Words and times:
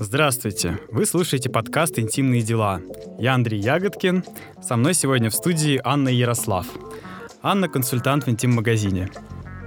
Здравствуйте! 0.00 0.78
Вы 0.92 1.06
слушаете 1.06 1.50
подкаст 1.50 1.98
«Интимные 1.98 2.40
дела». 2.40 2.80
Я 3.18 3.34
Андрей 3.34 3.60
Ягодкин. 3.60 4.22
Со 4.62 4.76
мной 4.76 4.94
сегодня 4.94 5.28
в 5.28 5.34
студии 5.34 5.80
Анна 5.82 6.08
Ярослав. 6.08 6.68
Анна– 7.42 7.68
консультант 7.68 8.24
в 8.24 8.30
интим-магазине. 8.30 9.10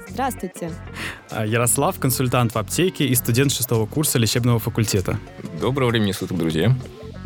Здравствуйте. 0.07 0.71
А 1.29 1.45
Ярослав– 1.45 1.99
консультант 1.99 2.55
в 2.55 2.57
аптеке 2.57 3.07
и 3.07 3.15
студент 3.15 3.51
шестого 3.51 3.85
курса 3.85 4.19
лечебного 4.19 4.59
факультета. 4.59 5.19
Доброго 5.59 5.89
времени 5.89 6.13
суток, 6.13 6.37
друзья. 6.37 6.73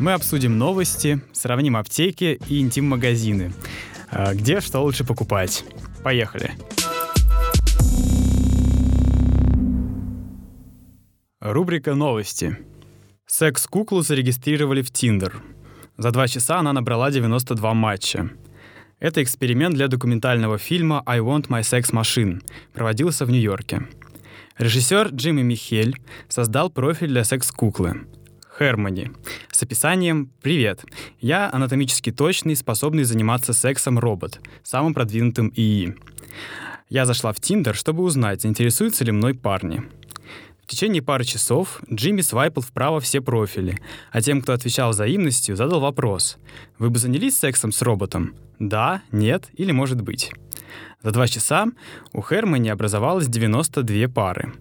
Мы 0.00 0.12
обсудим 0.12 0.58
новости, 0.58 1.20
сравним 1.32 1.76
аптеки 1.76 2.40
и 2.48 2.60
интим-магазины. 2.60 3.52
А 4.10 4.34
Где 4.34 4.60
что 4.60 4.80
лучше 4.80 5.04
покупать? 5.04 5.64
Поехали! 6.02 6.50
Рубрика 11.40 11.94
«Новости». 11.94 12.58
Секс-куклу 13.26 14.02
зарегистрировали 14.02 14.82
в 14.82 14.92
Тиндер. 14.92 15.42
За 15.96 16.12
два 16.12 16.28
часа 16.28 16.60
она 16.60 16.72
набрала 16.72 17.10
92 17.10 17.74
матча. 17.74 18.30
Это 19.00 19.20
эксперимент 19.20 19.74
для 19.74 19.88
документального 19.88 20.58
фильма 20.58 21.02
«I 21.06 21.18
Want 21.18 21.48
My 21.48 21.62
Sex 21.62 21.92
Machine», 21.92 22.40
проводился 22.72 23.26
в 23.26 23.30
Нью-Йорке. 23.30 23.88
Режиссер 24.58 25.08
Джимми 25.08 25.42
Михель 25.42 26.00
создал 26.28 26.70
профиль 26.70 27.08
для 27.08 27.24
секс-куклы 27.24 28.06
Хермони 28.56 29.10
с 29.50 29.60
описанием 29.60 30.30
«Привет, 30.40 30.84
я 31.20 31.50
анатомически 31.52 32.12
точный, 32.12 32.54
способный 32.54 33.02
заниматься 33.02 33.52
сексом 33.52 33.98
робот, 33.98 34.40
самым 34.62 34.94
продвинутым 34.94 35.52
ИИ. 35.54 35.96
Я 36.88 37.04
зашла 37.04 37.32
в 37.32 37.40
Тиндер, 37.40 37.74
чтобы 37.74 38.04
узнать, 38.04 38.42
заинтересуются 38.42 39.04
ли 39.04 39.10
мной 39.10 39.34
парни. 39.34 39.82
В 40.66 40.68
течение 40.68 41.00
пары 41.00 41.22
часов 41.22 41.80
Джимми 41.92 42.22
свайпал 42.22 42.60
вправо 42.60 42.98
все 42.98 43.20
профили, 43.20 43.78
а 44.10 44.20
тем, 44.20 44.42
кто 44.42 44.52
отвечал 44.52 44.90
взаимностью, 44.90 45.54
задал 45.54 45.78
вопрос. 45.78 46.38
Вы 46.80 46.90
бы 46.90 46.98
занялись 46.98 47.38
сексом 47.38 47.70
с 47.70 47.82
роботом? 47.82 48.34
Да, 48.58 49.00
нет 49.12 49.48
или 49.54 49.70
может 49.70 50.00
быть? 50.00 50.32
За 51.04 51.12
два 51.12 51.28
часа 51.28 51.68
у 52.12 52.20
Хермани 52.20 52.68
образовалось 52.68 53.28
92 53.28 54.08
пары. 54.08 54.54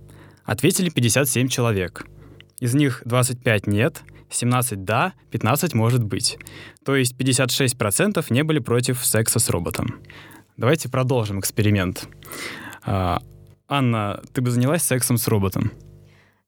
Ответили 0.43 0.91
57 0.91 1.47
человек. 1.47 2.05
Из 2.59 2.75
них 2.75 3.01
25 3.05 3.65
нет, 3.65 4.03
17 4.29 4.83
да, 4.83 5.13
15 5.31 5.73
может 5.73 6.03
быть. 6.03 6.37
То 6.85 6.95
есть 6.95 7.15
56% 7.17 8.23
не 8.29 8.43
были 8.43 8.59
против 8.59 9.03
секса 9.03 9.39
с 9.39 9.49
роботом. 9.49 10.01
Давайте 10.55 10.87
продолжим 10.87 11.39
эксперимент. 11.39 12.07
А, 12.83 13.23
Анна, 13.67 14.21
ты 14.33 14.41
бы 14.41 14.51
занялась 14.51 14.83
сексом 14.83 15.17
с 15.17 15.27
роботом? 15.27 15.71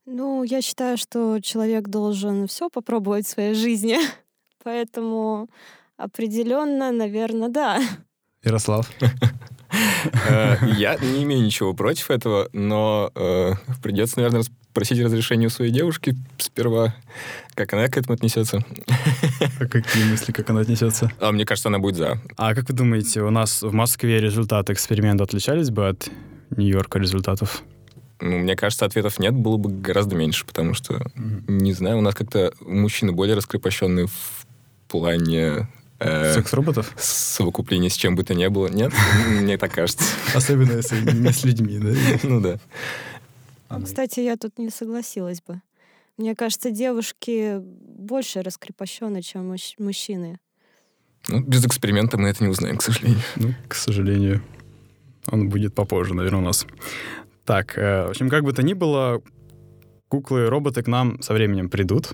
Ну, 0.10 0.44
я 0.44 0.62
считаю, 0.62 0.98
что 0.98 1.40
человек 1.42 1.90
должен 1.90 2.48
все 2.48 2.70
попробовать 2.70 3.26
в 3.28 3.30
своей 3.30 3.54
жизни. 3.54 3.98
Поэтому 4.64 5.50
определенно, 5.98 6.94
наверное, 6.94 7.50
да. 7.50 7.82
Ярослав? 8.42 8.90
Э, 10.30 10.56
Я 10.78 10.96
не 10.96 11.24
имею 11.24 11.44
ничего 11.44 11.74
против 11.74 12.10
этого, 12.10 12.48
но 12.54 13.12
э, 13.16 13.52
придется, 13.84 14.20
наверное, 14.20 14.44
спросить 14.44 15.02
разрешение 15.02 15.48
у 15.48 15.50
своей 15.50 15.74
девушки 15.74 16.16
сперва, 16.38 16.96
как 17.54 17.74
она 17.74 17.90
к 17.90 17.98
этому 17.98 18.14
отнесется. 18.14 18.64
А 19.60 19.66
какие 19.66 20.06
мысли, 20.10 20.32
как 20.32 20.50
она 20.50 20.62
отнесется? 20.62 21.12
А 21.20 21.34
мне 21.34 21.44
кажется, 21.44 21.68
она 21.68 21.80
будет 21.80 21.98
за. 21.98 22.22
А 22.38 22.56
как 22.56 22.70
вы 22.70 22.76
думаете, 22.76 23.24
у 23.24 23.30
нас 23.30 23.62
в 23.62 23.74
Москве 23.74 24.22
результаты 24.22 24.72
эксперимента 24.72 25.26
отличались 25.26 25.70
бы 25.70 25.90
от 25.90 26.10
Нью-Йорка 26.56 26.98
результатов? 26.98 27.62
Ну, 28.20 28.40
мне 28.40 28.56
кажется, 28.56 28.86
ответов 28.86 29.20
нет, 29.20 29.34
было 29.34 29.58
бы 29.58 29.70
гораздо 29.70 30.16
меньше, 30.16 30.46
потому 30.46 30.74
что, 30.74 31.06
не 31.16 31.74
знаю, 31.74 32.00
у 32.00 32.02
нас 32.02 32.16
как-то 32.16 32.54
мужчины 32.62 33.12
более 33.12 33.36
раскрепощенные 33.36 34.08
в 34.08 34.48
плане 34.88 35.68
э, 36.00 36.34
Секс-роботов? 36.34 36.94
совокупления 36.98 37.90
с 37.90 37.94
чем 37.96 38.16
бы 38.16 38.24
то 38.24 38.34
ни 38.34 38.48
было. 38.48 38.68
Нет? 38.68 38.92
Мне 39.28 39.58
так 39.58 39.72
кажется. 39.74 40.04
Особенно 40.34 40.72
если 40.74 41.00
не 41.12 41.32
с 41.32 41.44
людьми, 41.44 41.78
да? 41.80 41.94
Ну 42.24 42.42
да. 42.42 42.58
Анна. 43.70 43.86
Кстати, 43.86 44.22
я 44.22 44.38
тут 44.38 44.58
не 44.58 44.70
согласилась 44.70 45.42
бы. 45.46 45.62
Мне 46.18 46.36
кажется, 46.36 46.72
девушки 46.72 47.60
больше 47.60 48.42
раскрепощены, 48.42 49.22
чем 49.22 49.54
мужч- 49.54 49.76
мужчины. 49.78 50.40
Ну, 51.28 51.42
без 51.42 51.64
эксперимента 51.66 52.18
мы 52.18 52.30
это 52.30 52.44
не 52.44 52.50
узнаем, 52.50 52.78
к 52.78 52.82
сожалению. 52.82 53.20
Ну, 53.36 53.54
к 53.68 53.76
сожалению, 53.76 54.42
он 55.30 55.50
будет 55.50 55.76
попозже, 55.76 56.14
наверное, 56.16 56.40
у 56.40 56.44
нас. 56.46 56.66
Так, 57.48 57.78
э, 57.78 58.06
в 58.08 58.10
общем, 58.10 58.30
как 58.30 58.44
бы 58.44 58.52
то 58.52 58.62
ни 58.62 58.74
было, 58.74 59.22
куклы 60.10 60.50
роботы 60.50 60.84
к 60.84 60.88
нам 60.88 61.22
со 61.22 61.34
временем 61.34 61.70
придут. 61.70 62.12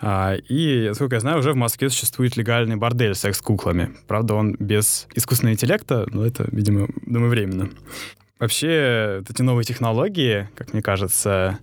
А, 0.00 0.36
и, 0.36 0.88
насколько 0.88 1.16
я 1.16 1.20
знаю, 1.20 1.40
уже 1.40 1.52
в 1.52 1.56
Москве 1.56 1.90
существует 1.90 2.38
легальный 2.38 2.76
бордель 2.76 3.14
с 3.14 3.20
секс-куклами. 3.20 3.94
Правда, 4.06 4.34
он 4.34 4.56
без 4.58 5.06
искусственного 5.14 5.52
интеллекта, 5.52 6.06
но 6.12 6.24
это, 6.24 6.48
видимо, 6.50 6.88
думаю, 7.04 7.28
временно. 7.28 7.68
Вообще, 8.38 9.22
эти 9.28 9.42
новые 9.42 9.64
технологии, 9.66 10.48
как 10.54 10.72
мне 10.72 10.80
кажется, 10.80 11.58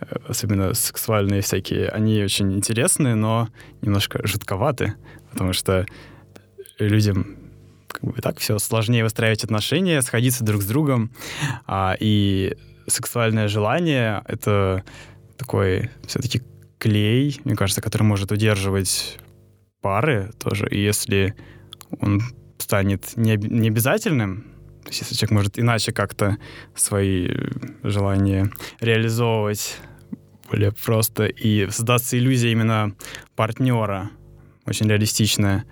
э, 0.00 0.16
особенно 0.26 0.74
сексуальные 0.74 1.40
всякие, 1.40 1.88
они 1.88 2.24
очень 2.24 2.52
интересные, 2.52 3.14
но 3.14 3.48
немножко 3.80 4.26
жутковаты, 4.26 4.94
потому 5.30 5.52
что 5.52 5.86
людям 6.80 7.43
как 7.94 8.12
бы 8.12 8.20
так 8.20 8.38
все 8.38 8.58
сложнее 8.58 9.04
выстраивать 9.04 9.44
отношения, 9.44 10.02
сходиться 10.02 10.44
друг 10.44 10.62
с 10.62 10.66
другом, 10.66 11.12
а, 11.66 11.96
и 11.98 12.56
сексуальное 12.86 13.48
желание— 13.48 14.22
это 14.26 14.84
такой 15.38 15.90
все-таки 16.06 16.42
клей, 16.78 17.40
мне 17.44 17.54
кажется, 17.54 17.80
который 17.80 18.02
может 18.02 18.32
удерживать 18.32 19.18
пары 19.80 20.32
тоже, 20.38 20.68
и 20.68 20.82
если 20.82 21.34
он 22.00 22.20
станет 22.58 23.16
не, 23.16 23.36
не 23.36 23.68
обязательным, 23.68 24.42
то 24.82 24.88
есть 24.88 25.00
если 25.00 25.14
человек 25.14 25.30
может 25.30 25.58
иначе 25.58 25.92
как-то 25.92 26.36
свои 26.74 27.28
желания 27.82 28.50
реализовывать 28.80 29.78
более 30.50 30.72
просто, 30.72 31.26
и 31.26 31.70
создаться 31.70 32.18
иллюзия 32.18 32.52
именно 32.52 32.94
партнера, 33.34 34.10
очень 34.66 34.88
реалистичная, 34.88 35.64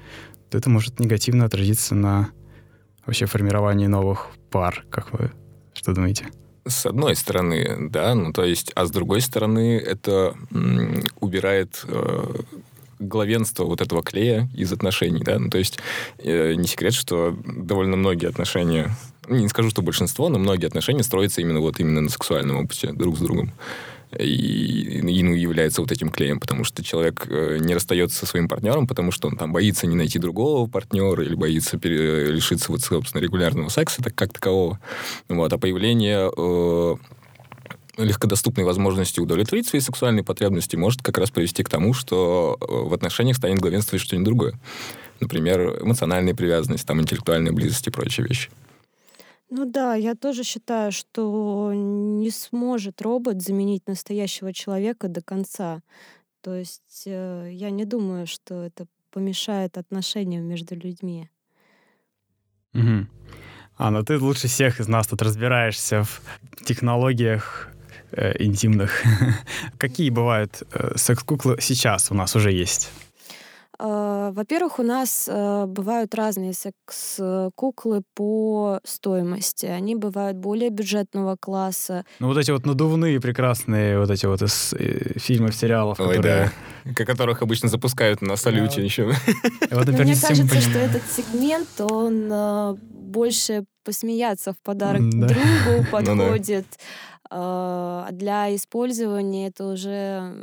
то 0.52 0.58
это 0.58 0.68
может 0.68 1.00
негативно 1.00 1.46
отразиться 1.46 1.94
на 1.94 2.28
вообще 3.06 3.24
формировании 3.24 3.86
новых 3.86 4.28
пар. 4.50 4.84
Как 4.90 5.10
вы 5.14 5.32
что 5.72 5.94
думаете? 5.94 6.26
С 6.66 6.84
одной 6.84 7.16
стороны, 7.16 7.88
да, 7.88 8.14
ну 8.14 8.34
то 8.34 8.44
есть, 8.44 8.70
а 8.74 8.84
с 8.84 8.90
другой 8.90 9.22
стороны, 9.22 9.78
это 9.78 10.34
м, 10.50 11.04
убирает 11.20 11.82
э, 11.88 12.34
главенство 12.98 13.64
вот 13.64 13.80
этого 13.80 14.02
клея 14.02 14.50
из 14.54 14.70
отношений, 14.74 15.22
да, 15.24 15.38
ну 15.38 15.48
то 15.48 15.56
есть 15.56 15.78
э, 16.18 16.52
не 16.52 16.68
секрет, 16.68 16.92
что 16.92 17.34
довольно 17.46 17.96
многие 17.96 18.28
отношения, 18.28 18.94
не 19.28 19.48
скажу, 19.48 19.70
что 19.70 19.80
большинство, 19.80 20.28
но 20.28 20.38
многие 20.38 20.66
отношения 20.66 21.02
строятся 21.02 21.40
именно 21.40 21.60
вот 21.60 21.80
именно 21.80 22.02
на 22.02 22.10
сексуальном 22.10 22.58
опыте 22.58 22.92
друг 22.92 23.16
с 23.16 23.20
другом. 23.20 23.52
И, 24.18 24.98
и, 24.98 25.22
ну, 25.22 25.34
является 25.34 25.80
вот 25.80 25.90
этим 25.90 26.10
клеем, 26.10 26.38
потому 26.38 26.64
что 26.64 26.84
человек 26.84 27.26
э, 27.28 27.58
не 27.60 27.74
расстается 27.74 28.18
со 28.18 28.26
своим 28.26 28.48
партнером, 28.48 28.86
потому 28.86 29.10
что 29.10 29.28
он 29.28 29.36
там 29.36 29.52
боится 29.52 29.86
не 29.86 29.96
найти 29.96 30.18
другого 30.18 30.68
партнера 30.68 31.24
или 31.24 31.34
боится 31.34 31.78
пере- 31.78 32.30
лишиться 32.30 32.70
вот, 32.72 32.82
собственно, 32.82 33.22
регулярного 33.22 33.70
секса 33.70 34.02
так, 34.02 34.14
как 34.14 34.32
такового. 34.32 34.78
Вот. 35.28 35.52
А 35.52 35.58
появление 35.58 36.30
э, 36.36 36.96
легкодоступной 37.96 38.64
возможности 38.64 39.20
удовлетворить 39.20 39.66
свои 39.66 39.80
сексуальные 39.80 40.24
потребности 40.24 40.76
может 40.76 41.02
как 41.02 41.18
раз 41.18 41.30
привести 41.30 41.62
к 41.62 41.70
тому, 41.70 41.94
что 41.94 42.58
э, 42.60 42.64
в 42.66 42.92
отношениях 42.92 43.36
станет 43.36 43.60
главенствовать 43.60 44.02
что-нибудь 44.02 44.26
другое. 44.26 44.54
Например, 45.20 45.78
эмоциональная 45.80 46.34
привязанность, 46.34 46.86
там, 46.86 47.00
интеллектуальная 47.00 47.52
близость 47.52 47.86
и 47.86 47.90
прочие 47.90 48.26
вещи. 48.26 48.50
Ну 49.54 49.66
да, 49.66 49.94
я 49.94 50.14
тоже 50.14 50.44
считаю, 50.44 50.92
что 50.92 51.72
не 51.74 52.30
сможет 52.30 53.02
робот 53.02 53.42
заменить 53.42 53.86
настоящего 53.86 54.54
человека 54.54 55.08
до 55.08 55.20
конца. 55.20 55.82
То 56.40 56.54
есть 56.54 57.02
э, 57.04 57.50
я 57.52 57.70
не 57.70 57.84
думаю, 57.84 58.26
что 58.26 58.62
это 58.64 58.86
помешает 59.10 59.76
отношениям 59.76 60.44
между 60.44 60.74
людьми. 60.74 61.28
Мгм. 62.72 63.10
Анна, 63.76 64.02
ты 64.02 64.18
лучше 64.18 64.48
всех 64.48 64.80
из 64.80 64.88
нас 64.88 65.06
тут 65.06 65.20
разбираешься 65.20 66.02
в 66.02 66.22
технологиях 66.64 67.68
э, 68.12 68.42
интимных. 68.42 69.02
Какие 69.78 70.08
бывают 70.08 70.62
э, 70.72 70.96
секс-куклы 70.96 71.58
сейчас 71.60 72.10
у 72.10 72.14
нас 72.14 72.34
уже 72.36 72.52
есть? 72.52 72.90
А, 73.84 74.30
Во-первых, 74.30 74.78
у 74.78 74.84
нас 74.84 75.28
э, 75.28 75.64
бывают 75.66 76.14
разные 76.14 76.52
секс-куклы 76.52 78.02
по 78.14 78.78
стоимости. 78.84 79.66
Они 79.66 79.96
бывают 79.96 80.36
более 80.36 80.70
бюджетного 80.70 81.36
класса. 81.36 82.04
Ну, 82.20 82.28
вот 82.28 82.38
эти 82.38 82.52
вот 82.52 82.64
надувные 82.64 83.20
прекрасные 83.20 83.98
вот 83.98 84.08
эти 84.08 84.26
вот 84.26 84.40
из 84.40 84.72
э, 84.74 85.18
фильмов, 85.18 85.56
сериалов, 85.56 85.98
Ой, 85.98 86.16
которые... 86.16 86.52
да. 86.84 86.94
Которых 87.04 87.42
обычно 87.42 87.68
запускают 87.68 88.22
на 88.22 88.36
салюте 88.36 88.76
Да. 88.76 88.82
еще. 88.82 89.04
Вот, 89.72 89.86
например, 89.86 90.04
мне 90.04 90.16
кажется, 90.16 90.60
что 90.60 90.78
этот 90.78 91.02
сегмент, 91.10 91.68
он 91.80 92.28
э, 92.30 92.74
больше 92.78 93.64
посмеяться 93.84 94.52
в 94.52 94.60
подарок 94.62 95.02
Да. 95.10 95.26
другу 95.26 95.86
Ну 95.92 96.38
да. 96.38 96.62
А 97.34 98.10
для 98.12 98.54
использования 98.54 99.46
это 99.46 99.64
уже 99.64 100.34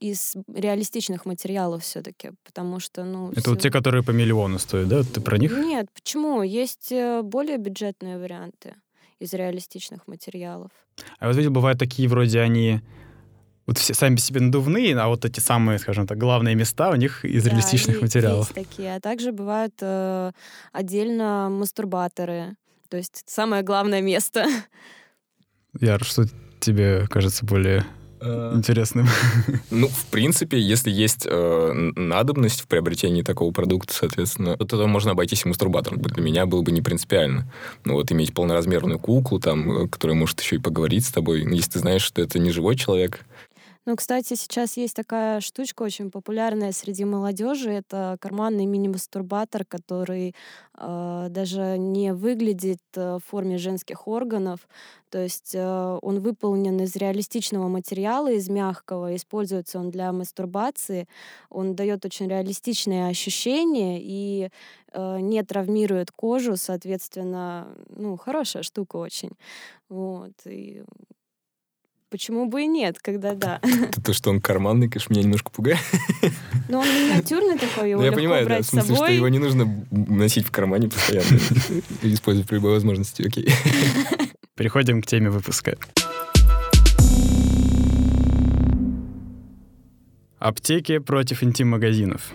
из 0.00 0.34
реалистичных 0.52 1.24
материалов 1.24 1.84
все-таки, 1.84 2.32
потому 2.44 2.80
что, 2.80 3.04
ну... 3.04 3.30
Это 3.30 3.42
все... 3.42 3.50
вот 3.50 3.60
те, 3.60 3.70
которые 3.70 4.02
по 4.02 4.10
миллиону 4.10 4.58
стоят, 4.58 4.88
да? 4.88 5.02
Ты 5.04 5.20
про 5.20 5.38
них? 5.38 5.56
Нет, 5.56 5.86
почему? 5.94 6.42
Есть 6.42 6.90
э, 6.90 7.22
более 7.22 7.58
бюджетные 7.58 8.18
варианты 8.18 8.74
из 9.20 9.32
реалистичных 9.34 10.08
материалов. 10.08 10.72
А 11.20 11.28
вот 11.28 11.36
видел, 11.36 11.52
бывают 11.52 11.78
такие, 11.78 12.08
вроде 12.08 12.40
они 12.40 12.80
вот 13.66 13.78
все 13.78 13.94
сами 13.94 14.16
себе 14.16 14.40
надувные, 14.40 14.98
а 14.98 15.06
вот 15.06 15.24
эти 15.24 15.38
самые, 15.38 15.78
скажем 15.78 16.08
так, 16.08 16.18
главные 16.18 16.56
места 16.56 16.90
у 16.90 16.96
них 16.96 17.24
из 17.24 17.44
да, 17.44 17.50
реалистичных 17.50 18.02
материалов. 18.02 18.52
Есть 18.56 18.68
такие. 18.68 18.96
А 18.96 19.00
также 19.00 19.30
бывают 19.30 19.74
э, 19.80 20.32
отдельно 20.72 21.48
мастурбаторы. 21.52 22.56
То 22.88 22.96
есть 22.96 23.22
самое 23.26 23.62
главное 23.62 24.00
место. 24.00 24.46
Яр, 25.80 26.04
что 26.04 26.26
тебе 26.60 27.06
кажется 27.08 27.44
более 27.44 27.84
э, 28.20 28.52
интересным? 28.54 29.06
Ну, 29.70 29.88
в 29.88 30.06
принципе, 30.06 30.58
если 30.58 30.90
есть 30.90 31.26
э, 31.28 31.72
надобность 31.96 32.62
в 32.62 32.66
приобретении 32.66 33.22
такого 33.22 33.52
продукта, 33.52 33.94
соответственно, 33.94 34.56
то 34.56 34.64
тогда 34.64 34.86
можно 34.86 35.12
обойтись 35.12 35.44
и 35.44 35.48
мастурбатором. 35.48 36.00
Для 36.00 36.22
меня 36.22 36.46
было 36.46 36.62
бы 36.62 36.72
не 36.72 36.82
принципиально. 36.82 37.50
Ну, 37.84 37.94
вот 37.94 38.10
иметь 38.12 38.34
полноразмерную 38.34 38.98
куклу, 38.98 39.38
там, 39.38 39.84
э, 39.84 39.88
которая 39.88 40.16
может 40.16 40.40
еще 40.40 40.56
и 40.56 40.60
поговорить 40.60 41.04
с 41.04 41.12
тобой, 41.12 41.42
если 41.54 41.72
ты 41.72 41.78
знаешь, 41.80 42.02
что 42.02 42.22
это 42.22 42.38
не 42.38 42.50
живой 42.50 42.76
человек, 42.76 43.24
ну, 43.86 43.94
кстати, 43.94 44.34
сейчас 44.34 44.76
есть 44.76 44.96
такая 44.96 45.40
штучка 45.40 45.84
очень 45.84 46.10
популярная 46.10 46.72
среди 46.72 47.04
молодежи. 47.04 47.70
Это 47.70 48.16
карманный 48.20 48.66
мини-мастурбатор, 48.66 49.64
который 49.64 50.34
э, 50.76 51.26
даже 51.30 51.78
не 51.78 52.12
выглядит 52.12 52.80
э, 52.96 53.18
в 53.18 53.20
форме 53.24 53.58
женских 53.58 54.08
органов. 54.08 54.66
То 55.10 55.18
есть 55.22 55.54
э, 55.54 55.98
он 56.02 56.18
выполнен 56.18 56.80
из 56.80 56.96
реалистичного 56.96 57.68
материала, 57.68 58.32
из 58.32 58.48
мягкого. 58.48 59.14
Используется 59.14 59.78
он 59.78 59.92
для 59.92 60.12
мастурбации. 60.12 61.06
Он 61.48 61.76
дает 61.76 62.04
очень 62.04 62.28
реалистичные 62.28 63.06
ощущения 63.06 64.00
и 64.02 64.50
э, 64.92 65.20
не 65.20 65.44
травмирует 65.44 66.10
кожу, 66.10 66.56
соответственно, 66.56 67.68
ну, 67.88 68.16
хорошая 68.16 68.64
штука 68.64 68.96
очень. 68.96 69.30
Вот. 69.88 70.32
И 70.44 70.82
Почему 72.16 72.46
бы 72.46 72.62
и 72.62 72.66
нет, 72.66 72.98
когда 73.02 73.34
да. 73.34 73.60
То, 74.04 74.14
что 74.14 74.30
он 74.30 74.40
карманный, 74.40 74.88
конечно, 74.88 75.12
меня 75.12 75.24
немножко 75.24 75.50
пугает. 75.50 75.80
Ну, 76.66 76.78
он 76.78 76.86
миниатюрный 76.88 77.58
такой, 77.58 77.90
его 77.90 78.00
ну, 78.00 78.04
я 78.06 78.10
легко 78.10 78.20
понимаю, 78.22 78.46
брать 78.46 78.60
да, 78.60 78.64
в 78.64 78.70
смысле, 78.70 78.94
с 78.94 78.96
собой. 78.96 79.08
что 79.08 79.16
его 79.16 79.28
не 79.28 79.38
нужно 79.38 79.86
носить 79.90 80.46
в 80.46 80.50
кармане 80.50 80.88
постоянно. 80.88 81.26
Использовать 82.02 82.48
при 82.48 82.54
любой 82.54 82.72
возможности, 82.72 83.20
окей. 83.20 83.46
Переходим 84.56 85.02
к 85.02 85.06
теме 85.06 85.28
выпуска. 85.28 85.76
Аптеки 90.38 90.96
против 90.96 91.42
интим-магазинов. 91.42 92.32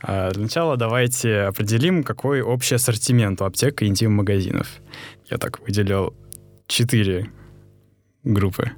А, 0.00 0.30
для 0.30 0.42
начала 0.44 0.76
давайте 0.76 1.40
определим, 1.40 2.04
какой 2.04 2.42
общий 2.42 2.76
ассортимент 2.76 3.42
у 3.42 3.44
аптек 3.44 3.82
и 3.82 3.86
интим-магазинов. 3.86 4.68
Я 5.28 5.38
так 5.38 5.58
выделил 5.66 6.14
четыре 6.68 7.32
группы. 8.28 8.72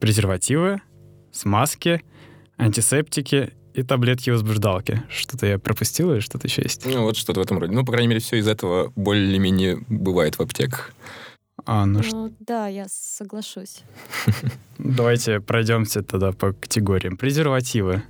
Презервативы, 0.00 0.80
смазки, 1.30 2.02
антисептики 2.56 3.52
и 3.74 3.82
таблетки-возбуждалки. 3.82 5.02
Что-то 5.08 5.46
я 5.46 5.58
пропустил 5.58 6.12
или 6.12 6.20
что-то 6.20 6.46
еще 6.46 6.62
есть? 6.62 6.84
Ну, 6.84 7.02
вот 7.02 7.16
что-то 7.16 7.40
в 7.40 7.44
этом 7.44 7.58
роде. 7.58 7.72
Ну, 7.72 7.84
по 7.84 7.92
крайней 7.92 8.08
мере, 8.08 8.20
все 8.20 8.36
из 8.36 8.48
этого 8.48 8.92
более-менее 8.96 9.84
бывает 9.88 10.36
в 10.36 10.40
аптеках. 10.40 10.92
А, 11.64 11.86
ну, 11.86 11.98
ну 11.98 12.02
что... 12.02 12.30
да, 12.40 12.66
я 12.66 12.86
соглашусь. 12.88 13.82
Давайте 14.78 15.40
пройдемся 15.40 16.02
тогда 16.02 16.32
по 16.32 16.52
категориям. 16.52 17.16
Презервативы. 17.16 18.02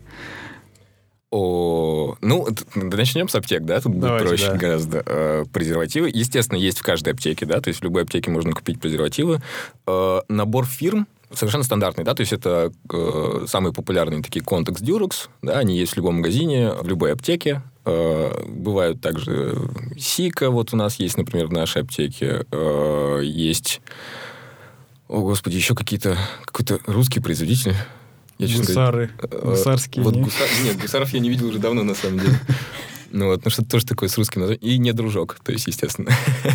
О, 1.33 2.15
ну, 2.21 2.47
начнем 2.75 3.27
с 3.27 3.35
аптек, 3.35 3.63
да, 3.63 3.81
тут 3.81 3.99
Давайте, 3.99 4.25
будет 4.25 4.29
проще 4.29 4.53
да. 4.53 4.59
гораздо. 4.59 5.03
Э, 5.07 5.45
презервативы, 5.51 6.11
естественно, 6.13 6.59
есть 6.59 6.81
в 6.81 6.83
каждой 6.83 7.15
аптеке, 7.15 7.47
да, 7.47 7.59
то 7.63 7.69
есть 7.69 7.81
в 7.81 7.85
любой 7.85 8.03
аптеке 8.03 8.31
можно 8.31 8.53
купить 8.53 8.79
презервативы. 8.79 9.41
Э, 9.87 10.21
набор 10.29 10.67
фирм 10.67 11.07
совершенно 11.33 11.65
стандартный, 11.65 12.05
да, 12.05 12.15
то 12.15 12.21
есть 12.21 12.35
это 12.35 12.71
э, 12.93 13.45
самые 13.49 13.73
популярные 13.73 14.23
такие 14.23 14.45
Contex 14.45 14.83
Durex, 14.83 15.31
да, 15.41 15.59
они 15.59 15.79
есть 15.79 15.95
в 15.95 15.97
любом 15.97 16.17
магазине, 16.17 16.73
в 16.73 16.87
любой 16.87 17.15
аптеке. 17.15 17.63
Э, 17.87 18.45
бывают 18.47 19.01
также 19.01 19.57
Сика, 19.99 20.51
вот 20.51 20.75
у 20.75 20.77
нас 20.77 20.97
есть, 20.97 21.17
например, 21.17 21.47
в 21.47 21.53
нашей 21.53 21.81
аптеке. 21.81 22.45
Э, 22.53 23.21
есть, 23.25 23.81
о 25.09 25.23
господи, 25.23 25.57
еще 25.57 25.75
какие-то, 25.75 26.19
какой-то 26.45 26.79
русский 26.85 27.21
производитель, 27.21 27.75
я, 28.47 28.59
Гусары. 28.59 29.11
Говоря, 29.19 29.39
э, 29.39 29.51
гусарские. 29.51 30.05
Вот 30.05 30.17
гусар... 30.17 30.49
Нет, 30.65 30.79
гусаров 30.81 31.13
я 31.13 31.21
не 31.21 31.29
видел 31.29 31.49
уже 31.49 31.59
давно, 31.59 31.83
на 31.83 31.95
самом 31.95 32.21
деле. 32.21 32.39
Ну 33.15 33.27
вот, 33.27 33.45
ну 33.45 33.51
что-то 33.51 33.73
тоже 33.73 33.85
такое 33.85 34.09
с 34.09 34.17
русским 34.17 34.41
названием. 34.41 34.67
И 34.67 34.79
не 34.79 34.93
дружок, 34.93 35.39
то 35.45 35.53
есть, 35.53 35.67
естественно. 35.67 36.11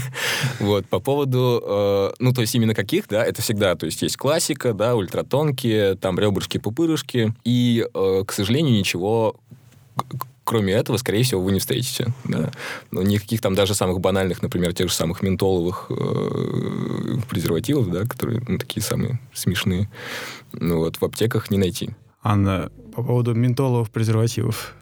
вот, 0.59 0.87
по 0.87 0.99
поводу, 0.99 1.61
э, 1.63 2.13
ну, 2.17 2.33
то 2.33 2.41
есть 2.41 2.55
именно 2.55 2.73
каких, 2.73 3.07
да, 3.07 3.23
это 3.23 3.43
всегда, 3.43 3.75
то 3.75 3.85
есть 3.85 4.01
есть 4.01 4.17
классика, 4.17 4.73
да, 4.73 4.95
ультратонкие, 4.95 5.93
там 5.93 6.17
ребрышки-пупырышки, 6.17 7.35
и, 7.43 7.85
э, 7.93 8.23
к 8.25 8.33
сожалению, 8.33 8.73
ничего 8.73 9.39
кроме 10.47 10.73
этого, 10.73 10.95
скорее 10.95 11.23
всего, 11.23 11.41
вы 11.41 11.51
не 11.51 11.59
встретите. 11.59 12.13
Да. 12.23 12.51
Но 12.91 13.01
никаких 13.01 13.41
там 13.41 13.53
даже 13.53 13.75
самых 13.75 13.99
банальных, 13.99 14.41
например, 14.41 14.73
тех 14.73 14.87
же 14.87 14.95
самых 14.95 15.21
ментоловых 15.21 15.87
э, 15.89 17.17
презервативов, 17.29 17.91
да, 17.91 18.05
которые 18.05 18.41
ну, 18.47 18.57
такие 18.57 18.81
самые 18.81 19.19
смешные, 19.33 19.89
ну, 20.53 20.77
вот, 20.77 20.95
в 21.01 21.03
аптеках 21.03 21.51
не 21.51 21.57
найти. 21.57 21.89
Анна, 22.23 22.71
по 22.95 23.03
поводу 23.03 23.33
ментоловых 23.35 23.89
презервативов. 23.89 24.73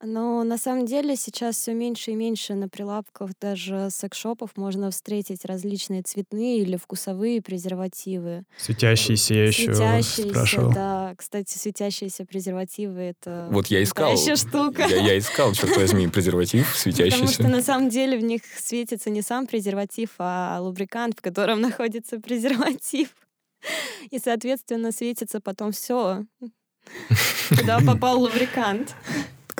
Но 0.00 0.44
на 0.44 0.58
самом 0.58 0.86
деле 0.86 1.16
сейчас 1.16 1.56
все 1.56 1.74
меньше 1.74 2.12
и 2.12 2.14
меньше 2.14 2.54
на 2.54 2.68
прилавках 2.68 3.30
даже 3.40 3.88
секс-шопов 3.90 4.50
можно 4.56 4.92
встретить 4.92 5.44
различные 5.44 6.02
цветные 6.02 6.60
или 6.60 6.76
вкусовые 6.76 7.42
презервативы. 7.42 8.44
Светящиеся 8.56 9.34
я 9.34 9.46
еще 9.46 9.74
светящиеся, 9.74 10.28
спрашивал. 10.28 10.72
да. 10.72 11.14
Кстати, 11.16 11.58
светящиеся 11.58 12.24
презервативы— 12.24 13.00
это 13.18 13.48
Вот 13.50 13.66
я 13.66 13.82
искал. 13.82 14.16
штука. 14.16 14.86
Я, 14.88 14.98
я 14.98 15.18
искал, 15.18 15.52
черт 15.52 15.76
возьми, 15.76 16.06
презерватив 16.12 16.76
светящийся. 16.76 17.16
Потому 17.16 17.32
что 17.32 17.48
на 17.48 17.62
самом 17.62 17.88
деле 17.88 18.16
в 18.16 18.22
них 18.22 18.42
светится 18.56 19.10
не 19.10 19.22
сам 19.22 19.48
презерватив, 19.48 20.10
а 20.18 20.60
лубрикант, 20.60 21.18
в 21.18 21.22
котором 21.22 21.60
находится 21.68 22.20
презерватив. 22.20 23.08
И, 24.10 24.20
соответственно, 24.20 24.92
светится 24.92 25.40
потом 25.40 25.72
все, 25.72 26.24
куда 27.48 27.80
попал 27.80 28.20
лубрикант. 28.20 28.94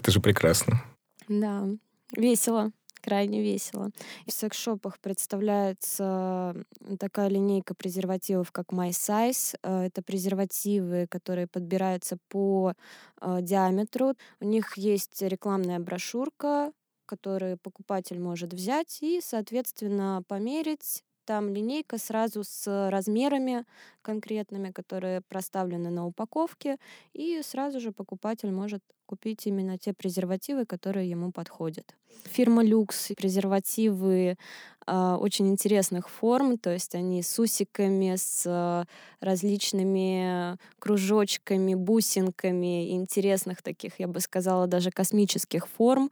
Это 0.09 0.15
же 0.15 0.21
прекрасно. 0.23 0.83
Да, 1.29 1.69
весело 2.17 2.73
крайне 3.03 3.43
весело. 3.43 3.91
В 4.27 4.33
секс-шопах 4.33 4.99
представляется 5.01 6.55
такая 6.99 7.29
линейка 7.29 7.75
презервативов, 7.75 8.51
как 8.51 8.73
My 8.73 8.89
Size. 8.89 9.59
Э, 9.63 9.83
это 9.83 10.03
презервативы, 10.03 11.07
которые 11.11 11.47
подбираются 11.47 12.17
по 12.29 12.73
э, 13.21 13.39
диаметру. 13.43 14.15
У 14.41 14.47
них 14.47 14.79
есть 14.79 15.21
рекламная 15.21 15.79
брошюрка, 15.79 16.73
которую 17.05 17.59
покупатель 17.59 18.19
может 18.19 18.55
взять 18.55 19.03
и, 19.03 19.21
соответственно, 19.23 20.23
померить 20.27 21.05
там 21.29 21.51
линейка 21.51 21.99
сразу 21.99 22.43
с 22.43 22.89
размерами 22.91 23.67
конкретными, 24.01 24.71
которые 24.71 25.21
проставлены 25.21 25.91
на 25.91 26.07
упаковке, 26.07 26.79
и 27.13 27.43
сразу 27.43 27.81
же 27.81 27.93
покупатель 27.93 28.51
может 28.51 28.83
купить 29.05 29.47
именно 29.47 29.77
те 29.77 29.93
презервативы, 29.93 30.65
которые 30.65 31.11
ему 31.11 31.31
подходят. 31.31 31.95
Фирма 32.25 32.65
Люкс 32.65 33.11
презервативы 33.15 34.39
э, 34.87 35.17
очень 35.21 35.49
интересных 35.49 36.09
форм, 36.09 36.57
то 36.57 36.71
есть 36.71 36.95
они 36.95 37.23
с 37.23 37.39
усиками, 37.39 38.17
с 38.17 38.87
различными 39.21 40.57
кружочками, 40.79 41.75
бусинками, 41.75 42.93
интересных 42.93 43.63
таких, 43.63 44.01
я 44.01 44.09
бы 44.09 44.21
сказала, 44.21 44.67
даже 44.67 44.91
космических 44.91 45.69
форм. 45.69 46.11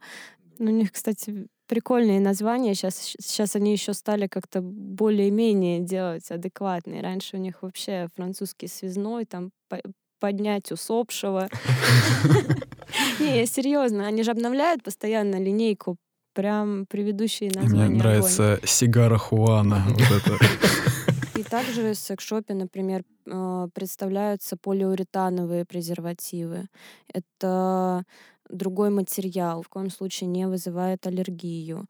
У 0.59 0.63
них, 0.65 0.91
кстати, 0.91 1.47
прикольные 1.67 2.19
названия. 2.19 2.73
Сейчас, 2.73 3.15
сейчас 3.19 3.55
они 3.55 3.71
еще 3.71 3.93
стали 3.93 4.27
как-то 4.27 4.61
более-менее 4.61 5.79
делать 5.79 6.29
адекватные. 6.31 7.01
Раньше 7.01 7.37
у 7.37 7.39
них 7.39 7.61
вообще 7.61 8.07
французский 8.15 8.67
связной, 8.67 9.25
там 9.25 9.51
поднять 10.19 10.71
усопшего. 10.71 11.47
Не, 13.19 13.45
серьезно, 13.45 14.07
они 14.07 14.23
же 14.23 14.31
обновляют 14.31 14.83
постоянно 14.83 15.35
линейку, 15.35 15.97
прям 16.33 16.85
предыдущие 16.87 17.51
названия. 17.53 17.89
Мне 17.89 17.97
нравится 17.97 18.59
сигара 18.63 19.17
Хуана. 19.17 19.85
И 21.35 21.43
также 21.43 21.93
в 21.93 21.95
секс-шопе, 21.95 22.55
например, 22.55 23.03
э, 23.27 23.67
представляются 23.73 24.57
полиуретановые 24.57 25.65
презервативы. 25.65 26.67
Это 27.13 28.03
другой 28.49 28.89
материал, 28.89 29.61
в 29.61 29.69
коем 29.69 29.89
случае 29.89 30.27
не 30.27 30.47
вызывает 30.47 31.05
аллергию. 31.07 31.87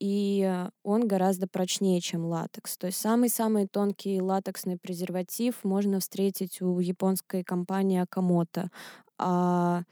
И 0.00 0.64
он 0.84 1.08
гораздо 1.08 1.48
прочнее, 1.48 2.00
чем 2.00 2.24
латекс. 2.24 2.76
То 2.76 2.86
есть 2.86 2.98
самый-самый 2.98 3.66
тонкий 3.66 4.20
латексный 4.20 4.78
презерватив 4.78 5.64
можно 5.64 6.00
встретить 6.00 6.62
у 6.62 6.78
японской 6.78 7.42
компании 7.42 8.00
Акамото. 8.00 8.70
А 9.18 9.82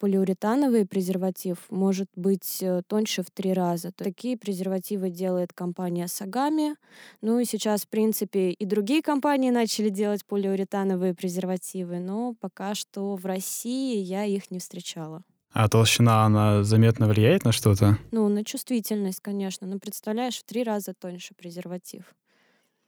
полиуретановый 0.00 0.86
презерватив 0.86 1.58
может 1.68 2.08
быть 2.16 2.62
э, 2.62 2.82
тоньше 2.86 3.22
в 3.22 3.30
три 3.30 3.52
раза. 3.52 3.92
Такие 3.92 4.36
презервативы 4.36 5.10
делает 5.10 5.52
компания 5.52 6.08
Сагами. 6.08 6.74
Ну 7.20 7.38
и 7.38 7.44
сейчас, 7.44 7.82
в 7.82 7.88
принципе, 7.88 8.50
и 8.50 8.64
другие 8.64 9.02
компании 9.02 9.50
начали 9.50 9.90
делать 9.90 10.24
полиуретановые 10.24 11.14
презервативы, 11.14 11.98
но 11.98 12.34
пока 12.40 12.74
что 12.74 13.14
в 13.14 13.26
России 13.26 13.98
я 13.98 14.24
их 14.24 14.50
не 14.50 14.58
встречала. 14.58 15.22
А 15.52 15.68
толщина, 15.68 16.24
она 16.24 16.62
заметно 16.62 17.08
влияет 17.08 17.44
на 17.44 17.52
что-то? 17.52 17.98
Ну, 18.12 18.28
на 18.28 18.44
чувствительность, 18.44 19.20
конечно. 19.20 19.66
Ну, 19.66 19.78
представляешь, 19.78 20.38
в 20.38 20.44
три 20.44 20.62
раза 20.62 20.94
тоньше 20.94 21.34
презерватив. 21.34 22.04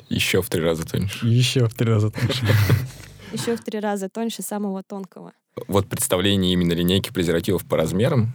Еще 0.09 0.43
в 0.43 0.49
три 0.49 0.63
раза 0.63 0.87
тоньше. 0.87 1.27
Еще 1.27 1.69
в 1.69 1.75
три 1.75 1.89
раза 1.89 2.11
тоньше. 2.11 2.47
Еще 3.33 3.57
в 3.57 3.65
три 3.65 3.81
раза 3.81 4.09
тоньше 4.09 4.43
самого 4.43 4.83
тонкого 4.83 5.33
вот 5.69 5.89
представление 5.89 6.53
именно 6.53 6.73
линейки 6.73 7.13
презервативов 7.13 7.65
по 7.65 7.77
размерам 7.77 8.33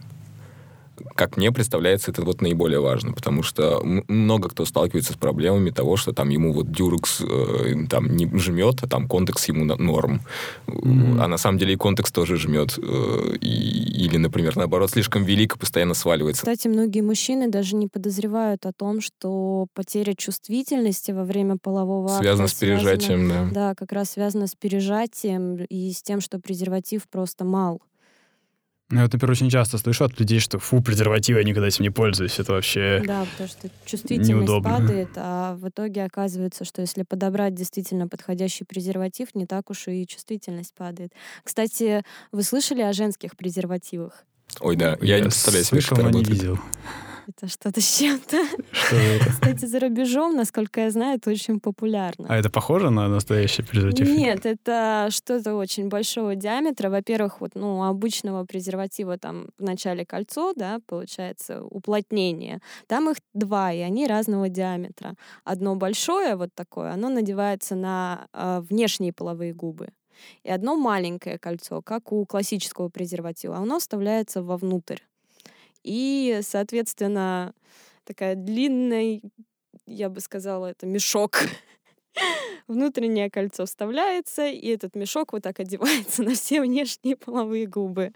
как 1.14 1.36
мне 1.36 1.52
представляется, 1.52 2.10
это 2.10 2.22
вот 2.22 2.40
наиболее 2.40 2.80
важно, 2.80 3.12
потому 3.12 3.42
что 3.42 3.80
много 3.82 4.48
кто 4.48 4.64
сталкивается 4.64 5.12
с 5.12 5.16
проблемами 5.16 5.70
того, 5.70 5.96
что 5.96 6.12
там 6.12 6.28
ему 6.28 6.52
вот 6.52 6.70
дюрекс 6.70 7.20
э, 7.20 7.86
там 7.88 8.16
не 8.16 8.26
жмет, 8.38 8.82
а 8.82 8.88
там 8.88 9.08
контекст 9.08 9.48
ему 9.48 9.64
норм. 9.64 10.20
Mm-hmm. 10.66 11.20
А 11.20 11.28
на 11.28 11.38
самом 11.38 11.58
деле 11.58 11.74
и 11.74 11.76
контекст 11.76 12.14
тоже 12.14 12.36
жмет. 12.36 12.78
Э, 12.78 13.36
и, 13.40 14.04
или, 14.04 14.16
например, 14.16 14.56
наоборот, 14.56 14.90
слишком 14.90 15.24
велик 15.24 15.56
и 15.56 15.58
постоянно 15.58 15.94
сваливается. 15.94 16.42
Кстати, 16.42 16.68
многие 16.68 17.00
мужчины 17.00 17.48
даже 17.48 17.76
не 17.76 17.88
подозревают 17.88 18.66
о 18.66 18.72
том, 18.72 19.00
что 19.00 19.66
потеря 19.74 20.14
чувствительности 20.14 21.12
во 21.12 21.24
время 21.24 21.56
полового 21.60 22.10
акта 22.10 22.22
связана 22.22 22.48
с 22.48 22.54
пережатием, 22.54 23.26
связана, 23.26 23.50
да. 23.52 23.68
Да, 23.68 23.74
как 23.74 23.92
раз 23.92 24.10
связана 24.10 24.46
с 24.46 24.54
пережатием 24.54 25.56
и 25.68 25.92
с 25.92 26.02
тем, 26.02 26.20
что 26.20 26.38
презерватив 26.38 27.08
просто 27.08 27.44
мал. 27.44 27.80
Ну, 28.90 29.00
я, 29.00 29.02
например, 29.02 29.30
очень 29.30 29.50
часто 29.50 29.76
слышу 29.76 30.04
от 30.04 30.18
людей, 30.18 30.40
что 30.40 30.58
фу, 30.58 30.80
презервативы, 30.80 31.40
я 31.40 31.44
никогда 31.44 31.68
этим 31.68 31.82
не 31.82 31.90
пользуюсь. 31.90 32.38
Это 32.38 32.52
вообще 32.52 33.02
Да, 33.06 33.26
потому 33.32 33.48
что 33.48 33.68
чувствительность 33.84 34.30
неудобно. 34.30 34.70
падает, 34.78 35.10
а 35.16 35.56
в 35.56 35.68
итоге 35.68 36.04
оказывается, 36.04 36.64
что 36.64 36.80
если 36.80 37.02
подобрать 37.02 37.54
действительно 37.54 38.08
подходящий 38.08 38.64
презерватив, 38.64 39.34
не 39.34 39.44
так 39.44 39.68
уж 39.68 39.88
и 39.88 40.06
чувствительность 40.06 40.72
падает. 40.74 41.12
Кстати, 41.44 42.02
вы 42.32 42.42
слышали 42.42 42.80
о 42.80 42.94
женских 42.94 43.36
презервативах? 43.36 44.24
Ой, 44.60 44.76
да, 44.76 44.96
я, 45.02 45.16
я 45.16 45.16
не 45.18 45.24
представляю 45.24 45.64
себе, 45.64 45.80
слышал, 45.82 46.02
но 46.02 46.08
не 46.10 46.24
видел. 46.24 46.58
Это 47.28 47.46
что-то 47.46 47.82
с 47.82 47.98
чем-то. 47.98 48.38
Что 48.72 48.96
это? 48.96 49.30
Кстати, 49.30 49.66
за 49.66 49.80
рубежом, 49.80 50.34
насколько 50.34 50.80
я 50.80 50.90
знаю, 50.90 51.18
это 51.18 51.28
очень 51.28 51.60
популярно. 51.60 52.26
А 52.26 52.38
это 52.38 52.48
похоже 52.48 52.88
на 52.88 53.06
настоящий 53.08 53.62
презерватив? 53.62 54.08
Нет, 54.08 54.46
это 54.46 55.08
что-то 55.10 55.54
очень 55.56 55.88
большого 55.88 56.36
диаметра. 56.36 56.88
Во-первых, 56.88 57.42
вот, 57.42 57.50
ну, 57.54 57.82
обычного 57.84 58.46
презерватива 58.46 59.18
там 59.18 59.48
в 59.58 59.62
начале 59.62 60.06
кольцо, 60.06 60.54
да, 60.56 60.78
получается, 60.86 61.62
уплотнение. 61.62 62.60
Там 62.86 63.10
их 63.10 63.18
два, 63.34 63.74
и 63.74 63.80
они 63.80 64.06
разного 64.06 64.48
диаметра. 64.48 65.14
Одно 65.44 65.76
большое 65.76 66.34
вот 66.34 66.48
такое, 66.54 66.92
оно 66.92 67.10
надевается 67.10 67.74
на 67.74 68.26
э, 68.32 68.62
внешние 68.70 69.12
половые 69.12 69.52
губы. 69.52 69.90
И 70.44 70.50
одно 70.50 70.76
маленькое 70.76 71.38
кольцо, 71.38 71.82
как 71.82 72.10
у 72.10 72.24
классического 72.24 72.88
презерватива, 72.88 73.56
оно 73.56 73.78
вставляется 73.78 74.42
вовнутрь. 74.42 75.00
И, 75.88 76.40
соответственно, 76.42 77.54
такая 78.04 78.34
длинная, 78.34 79.22
я 79.86 80.10
бы 80.10 80.20
сказала, 80.20 80.66
это 80.66 80.84
мешок 80.84 81.38
внутреннее 82.68 83.30
кольцо 83.30 83.66
вставляется, 83.66 84.46
и 84.46 84.68
этот 84.68 84.94
мешок 84.94 85.32
вот 85.32 85.42
так 85.42 85.58
одевается 85.58 86.22
на 86.24 86.34
все 86.34 86.60
внешние 86.60 87.16
половые 87.16 87.66
губы. 87.66 88.12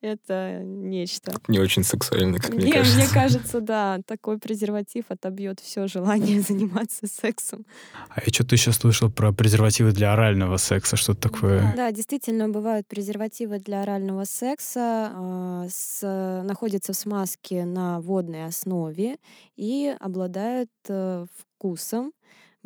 Это 0.00 0.60
нечто. 0.62 1.32
Не 1.48 1.58
очень 1.58 1.82
сексуально, 1.82 2.38
как 2.38 2.50
мне, 2.50 2.64
мне 2.64 2.72
кажется. 2.72 2.98
Мне 2.98 3.08
кажется, 3.08 3.60
да, 3.60 4.00
такой 4.06 4.38
презерватив 4.38 5.06
отобьет 5.08 5.60
все 5.60 5.86
желание 5.88 6.40
заниматься 6.46 7.06
сексом. 7.06 7.66
А 8.10 8.20
я 8.24 8.32
что-то 8.32 8.54
еще 8.54 8.72
слышал 8.72 9.10
про 9.10 9.32
презервативы 9.32 9.92
для 9.92 10.12
орального 10.12 10.58
секса, 10.58 10.96
что-то 10.96 11.28
такое. 11.28 11.72
Да, 11.74 11.90
действительно, 11.90 12.48
бывают 12.48 12.86
презервативы 12.86 13.58
для 13.58 13.82
орального 13.82 14.24
секса, 14.24 15.12
э, 15.14 15.68
с, 15.70 16.42
находятся 16.44 16.92
в 16.92 16.96
смазке 16.96 17.64
на 17.64 18.00
водной 18.00 18.44
основе 18.44 19.16
и 19.56 19.94
обладают 19.98 20.70
э, 20.88 21.26
вкусом, 21.56 22.12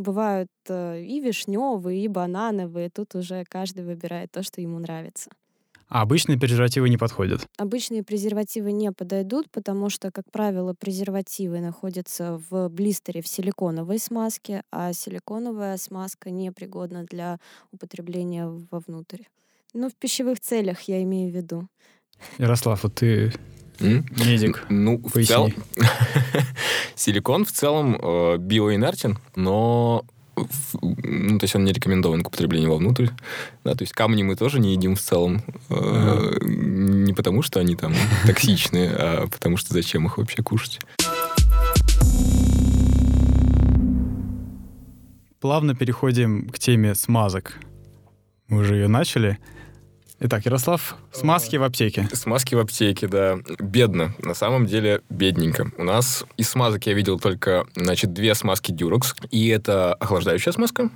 Бывают 0.01 0.49
э, 0.67 1.03
и 1.03 1.21
вишневые, 1.21 2.03
и 2.03 2.09
банановые. 2.09 2.89
Тут 2.89 3.15
уже 3.15 3.45
каждый 3.47 3.85
выбирает 3.85 4.31
то, 4.33 4.43
что 4.43 4.63
ему 4.63 4.79
нравится. 4.79 5.31
А 5.91 6.01
обычные 6.01 6.39
презервативы 6.39 6.89
не 6.89 6.97
подходят? 6.97 7.47
Обычные 7.59 8.03
презервативы 8.03 8.73
не 8.73 8.93
подойдут, 8.93 9.51
потому 9.51 9.91
что, 9.91 10.11
как 10.11 10.25
правило, 10.33 10.73
презервативы 10.73 11.61
находятся 11.61 12.41
в 12.49 12.71
блистере 12.71 13.21
в 13.21 13.29
силиконовой 13.29 13.99
смазке, 13.99 14.63
а 14.73 14.95
силиконовая 14.95 15.77
смазка 15.77 16.31
непригодна 16.31 17.05
для 17.05 17.39
употребления 17.71 18.49
вовнутрь. 18.71 19.25
Ну, 19.75 19.91
в 19.91 19.95
пищевых 19.97 20.41
целях 20.41 20.81
я 20.83 21.03
имею 21.03 21.31
в 21.31 21.37
виду. 21.37 21.69
Ярослав, 22.39 22.85
вот 22.85 22.95
ты 22.95 23.35
Медик. 23.81 24.65
Ну, 24.69 25.03
в 25.03 25.25
целом... 25.25 25.53
Силикон 26.95 27.45
в 27.45 27.53
целом 27.53 27.99
э, 28.01 28.37
биоинертен, 28.39 29.19
но 29.35 30.05
ну, 30.81 31.39
то 31.39 31.45
есть 31.45 31.55
он 31.55 31.65
не 31.65 31.73
рекомендован 31.73 32.23
к 32.23 32.29
употреблению 32.29 32.71
вовнутрь. 32.71 33.09
Да, 33.65 33.75
то 33.75 33.83
есть 33.83 33.93
камни 33.93 34.23
мы 34.23 34.37
тоже 34.37 34.61
не 34.61 34.73
едим 34.73 34.97
в 34.97 35.01
целом. 35.01 35.43
Э, 35.69 35.75
ага. 35.75 36.47
Не 36.47 37.13
потому, 37.13 37.43
что 37.43 37.61
они 37.61 37.77
там 37.77 37.95
токсичные, 38.27 38.91
а 38.91 39.27
потому 39.27 39.57
что 39.57 39.73
зачем 39.73 40.07
их 40.07 40.19
вообще 40.19 40.43
кушать. 40.43 40.81
Плавно 45.41 45.75
переходим 45.75 46.49
к 46.51 46.59
теме 46.59 46.95
смазок. 46.95 47.59
Мы 48.49 48.59
уже 48.59 48.75
ее 48.75 48.89
начали. 48.89 49.39
Итак, 50.23 50.45
Ярослав, 50.45 50.97
смазки 51.13 51.57
в 51.57 51.63
аптеке. 51.63 52.07
Смазки 52.13 52.55
в 52.55 52.59
аптеке, 52.59 53.09
да. 53.09 53.39
Бедно. 53.59 54.13
На 54.19 54.35
самом 54.35 54.67
деле 54.67 55.01
бедненько. 55.09 55.73
У 55.79 55.83
нас 55.83 56.27
из 56.37 56.51
смазок 56.51 56.85
я 56.87 56.93
видел 56.93 57.19
только, 57.19 57.67
значит, 57.75 58.13
две 58.13 58.35
смазки 58.35 58.71
Durex. 58.71 59.17
И 59.31 59.49
это 59.49 59.95
охлаждающая 59.95 60.53
смазка, 60.53 60.91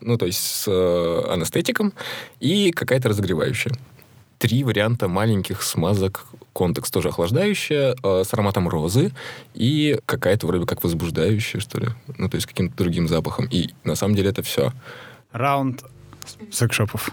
ну, 0.00 0.16
то 0.16 0.24
есть 0.24 0.40
с 0.40 0.64
э, 0.66 1.30
анестетиком, 1.30 1.92
и 2.40 2.70
какая-то 2.70 3.10
разогревающая. 3.10 3.72
Три 4.38 4.64
варианта 4.64 5.08
маленьких 5.08 5.62
смазок 5.62 6.24
контекст 6.54 6.94
тоже 6.94 7.08
охлаждающая, 7.08 7.96
э, 8.02 8.24
с 8.24 8.32
ароматом 8.32 8.66
розы 8.66 9.12
и 9.52 9.98
какая-то 10.06 10.46
вроде 10.46 10.64
как 10.64 10.82
возбуждающая, 10.82 11.60
что 11.60 11.80
ли. 11.80 11.88
Ну, 12.16 12.30
то 12.30 12.36
есть 12.36 12.46
каким-то 12.46 12.74
другим 12.78 13.08
запахом. 13.08 13.46
И 13.50 13.74
на 13.84 13.94
самом 13.94 14.14
деле 14.14 14.30
это 14.30 14.42
все. 14.42 14.72
Раунд 15.32 15.84
секшопов 16.50 17.10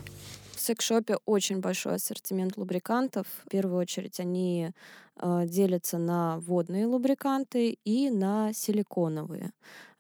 секс-шопе 0.68 1.18
очень 1.26 1.60
большой 1.62 1.96
ассортимент 1.96 2.58
лубрикантов. 2.58 3.26
В 3.46 3.50
первую 3.50 3.80
очередь 3.80 4.20
они 4.20 4.72
э, 5.16 5.46
делятся 5.46 5.98
на 5.98 6.40
водные 6.40 6.86
лубриканты 6.86 7.78
и 7.86 8.10
на 8.10 8.52
силиконовые. 8.54 9.54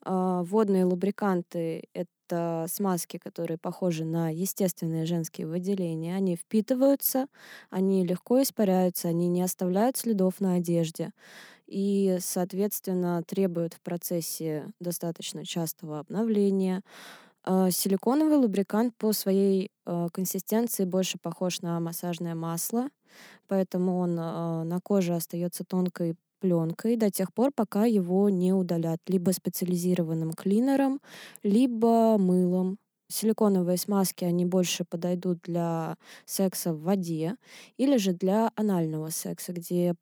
Э, 0.05 0.41
водные 0.43 0.83
лубриканты— 0.83 1.83
это 1.93 2.65
смазки, 2.67 3.17
которые 3.17 3.57
похожи 3.57 4.03
на 4.03 4.29
естественные 4.29 5.05
женские 5.05 5.47
выделения. 5.47 6.17
Они 6.17 6.35
впитываются, 6.35 7.27
они 7.69 8.05
легко 8.05 8.41
испаряются, 8.41 9.07
они 9.07 9.29
не 9.29 9.41
оставляют 9.41 9.95
следов 9.95 10.41
на 10.41 10.55
одежде 10.55 11.13
и, 11.65 12.17
соответственно, 12.19 13.23
требуют 13.23 13.73
в 13.73 13.81
процессе 13.81 14.67
достаточно 14.81 15.45
частого 15.45 15.99
обновления. 15.99 16.83
А, 17.49 17.71
силиконовый 17.71 18.37
лубрикант 18.37 18.93
по 18.97 19.13
своей 19.13 19.71
а, 19.85 20.09
консистенции 20.09 20.83
больше 20.85 21.17
похож 21.21 21.61
на 21.61 21.79
массажное 21.79 22.35
масло, 22.35 22.89
поэтому 23.47 23.99
он 23.99 24.17
а, 24.19 24.63
на 24.65 24.79
коже 24.81 25.15
остается 25.15 25.63
тонкой 25.65 26.15
пленкой 26.41 26.97
до 26.97 27.09
тех 27.11 27.33
пор, 27.33 27.51
пока 27.55 27.85
его 27.85 28.29
не 28.29 28.53
удалят 28.53 28.99
либо 29.07 29.31
специализированным 29.31 30.33
клинером, 30.33 31.01
либо 31.43 32.17
мылом. 32.17 32.77
Силиконовые 33.09 33.77
смазки, 33.77 34.25
они 34.25 34.45
больше 34.45 34.85
подойдут 34.85 35.39
для 35.43 35.95
секса 36.25 36.73
в 36.73 36.81
воде 36.81 37.37
или 37.77 37.97
же 37.97 38.13
для 38.13 38.51
анального 38.55 39.09
секса, 39.11 39.53
где 39.53 39.95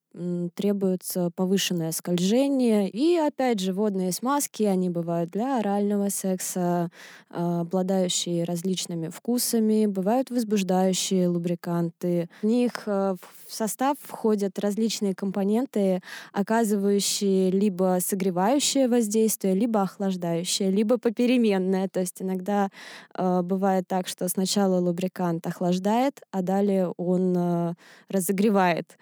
требуется 0.55 1.29
повышенное 1.35 1.91
скольжение. 1.91 2.89
И 2.89 3.17
опять 3.17 3.59
же, 3.59 3.73
водные 3.73 4.11
смазки, 4.11 4.63
они 4.63 4.89
бывают 4.89 5.29
для 5.31 5.59
орального 5.59 6.09
секса, 6.09 6.89
а, 7.29 7.61
обладающие 7.61 8.43
различными 8.45 9.09
вкусами, 9.09 9.85
бывают 9.85 10.29
возбуждающие 10.29 11.27
лубриканты. 11.27 12.29
В 12.41 12.45
них 12.45 12.83
э, 12.85 13.15
в 13.47 13.53
состав 13.53 13.97
входят 14.01 14.57
различные 14.59 15.13
компоненты, 15.13 16.01
оказывающие 16.31 17.51
либо 17.51 17.97
согревающее 17.99 18.87
воздействие, 18.87 19.53
либо 19.53 19.81
охлаждающее, 19.81 20.71
либо 20.71 20.97
попеременное. 20.97 21.89
То 21.89 21.99
есть 21.99 22.21
иногда 22.21 22.69
э, 23.13 23.41
бывает 23.41 23.87
так, 23.87 24.07
что 24.07 24.29
сначала 24.29 24.79
лубрикант 24.79 25.45
охлаждает, 25.45 26.21
а 26.31 26.41
далее 26.41 26.93
он 26.97 27.33
э, 27.37 27.73
разогревает. 28.09 28.97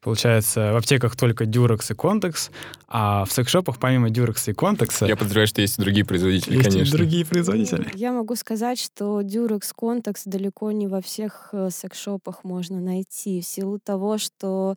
Получается, 0.00 0.72
в 0.72 0.76
аптеках 0.76 1.14
только 1.14 1.44
Durex 1.44 1.92
и 1.92 1.94
Contex, 1.94 2.50
а 2.88 3.26
в 3.26 3.32
секшопах 3.32 3.78
помимо 3.78 4.08
Durex 4.08 4.50
и 4.50 4.52
Contex... 4.52 5.06
Я 5.06 5.14
подозреваю, 5.14 5.46
что 5.46 5.60
есть 5.60 5.78
другие 5.78 6.06
производители, 6.06 6.56
есть 6.56 6.70
конечно. 6.70 6.96
другие 6.96 7.26
производители. 7.26 7.86
Я 7.94 8.12
могу 8.12 8.34
сказать, 8.34 8.80
что 8.80 9.20
Durex 9.20 9.72
Contex 9.78 10.22
далеко 10.24 10.72
не 10.72 10.86
во 10.86 11.02
всех 11.02 11.50
э, 11.52 11.68
секшопах 11.70 12.44
можно 12.44 12.80
найти, 12.80 13.42
в 13.42 13.44
силу 13.44 13.78
того, 13.78 14.16
что, 14.16 14.76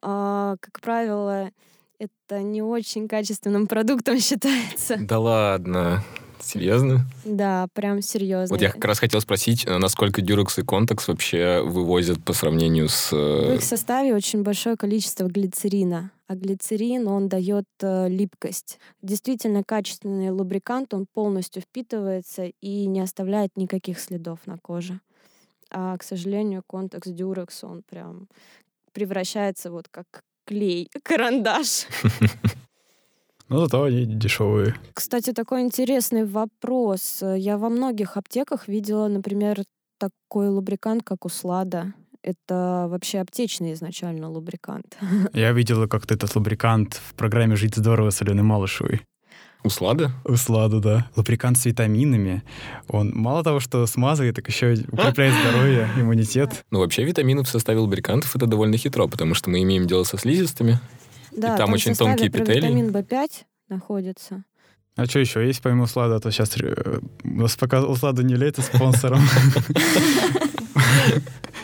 э, 0.00 0.56
как 0.60 0.80
правило, 0.80 1.50
это 1.98 2.42
не 2.42 2.62
очень 2.62 3.08
качественным 3.08 3.66
продуктом 3.66 4.18
считается. 4.20 4.98
Да 5.00 5.18
ладно. 5.18 6.04
Серьезно? 6.40 7.06
Да, 7.24 7.68
прям 7.72 8.02
серьезно. 8.02 8.54
Вот 8.54 8.62
я 8.62 8.70
как 8.70 8.84
раз 8.84 8.98
хотел 8.98 9.20
спросить, 9.20 9.64
э, 9.66 9.78
насколько 9.78 10.20
Durex 10.20 10.60
и 10.60 10.62
Contex 10.62 11.04
вообще 11.08 11.60
вывозят 11.62 12.22
по 12.24 12.32
сравнению 12.32 12.88
с... 12.88 13.12
В 13.12 13.54
их 13.54 13.62
составе 13.62 14.14
очень 14.14 14.42
большое 14.42 14.76
количество 14.76 15.26
глицерина, 15.26 16.10
а 16.26 16.34
глицерин, 16.34 17.08
он 17.08 17.28
дает 17.28 17.66
э, 17.80 18.08
липкость. 18.08 18.78
Действительно 19.02 19.62
качественный 19.64 20.30
лубрикант, 20.30 20.94
он 20.94 21.06
полностью 21.12 21.62
впитывается 21.62 22.50
и 22.60 22.86
не 22.86 23.00
оставляет 23.00 23.56
никаких 23.56 23.98
следов 24.00 24.40
на 24.46 24.58
коже. 24.58 25.00
А, 25.70 25.96
к 25.98 26.02
сожалению, 26.02 26.62
Contex 26.70 27.06
Durex, 27.06 27.48
он 27.62 27.82
прям 27.82 28.28
превращается 28.92 29.70
вот 29.70 29.88
как 29.90 30.06
клей, 30.46 30.88
карандаш. 31.02 31.86
Но 33.48 33.60
зато 33.60 33.82
они 33.84 34.06
дешевые. 34.06 34.74
Кстати, 34.94 35.32
такой 35.32 35.62
интересный 35.62 36.24
вопрос. 36.24 37.22
Я 37.22 37.58
во 37.58 37.68
многих 37.68 38.16
аптеках 38.16 38.68
видела, 38.68 39.08
например, 39.08 39.62
такой 39.98 40.48
лубрикант, 40.48 41.02
как 41.04 41.24
Услада. 41.24 41.92
Это 42.22 42.86
вообще 42.88 43.20
аптечный 43.20 43.74
изначально 43.74 44.30
лубрикант. 44.30 44.96
Я 45.34 45.52
видела 45.52 45.86
как-то 45.86 46.14
этот 46.14 46.34
лубрикант 46.34 46.94
в 46.94 47.14
программе 47.14 47.54
«Жить 47.54 47.76
здорово» 47.76 48.10
с 48.10 48.22
Аленой 48.22 48.42
Малышевой. 48.42 49.02
Услада? 49.62 50.12
Услада, 50.24 50.80
да. 50.80 51.10
Лубрикант 51.16 51.58
с 51.58 51.64
витаминами. 51.64 52.42
Он 52.88 53.12
мало 53.14 53.42
того, 53.42 53.60
что 53.60 53.86
смазывает, 53.86 54.36
так 54.36 54.46
еще 54.48 54.72
укрепляет 54.92 55.34
здоровье, 55.40 55.88
иммунитет. 55.96 56.64
Ну, 56.70 56.80
вообще 56.80 57.04
витамины 57.04 57.42
в 57.42 57.48
составе 57.48 57.78
лубрикантов 57.78 58.36
это 58.36 58.46
довольно 58.46 58.76
хитро, 58.76 59.06
потому 59.06 59.34
что 59.34 59.50
мы 59.50 59.62
имеем 59.62 59.86
дело 59.86 60.04
со 60.04 60.18
слизистыми, 60.18 60.80
да, 61.36 61.54
и 61.54 61.56
там, 61.56 61.56
там 61.58 61.72
очень 61.72 61.94
тонкие 61.94 62.30
петели. 62.30 62.66
витамин 62.66 62.90
В5 62.90 63.44
находится. 63.68 64.44
А 64.96 65.06
что 65.06 65.18
еще 65.18 65.44
есть 65.46 65.60
помимо 65.60 65.84
услада? 65.84 66.16
А 66.16 66.20
то 66.20 66.30
сейчас 66.30 66.56
э, 66.56 67.00
у 67.24 67.28
нас 67.28 67.56
пока 67.56 67.82
услада 67.82 68.22
не 68.22 68.34
является 68.34 68.62
спонсором. 68.62 69.20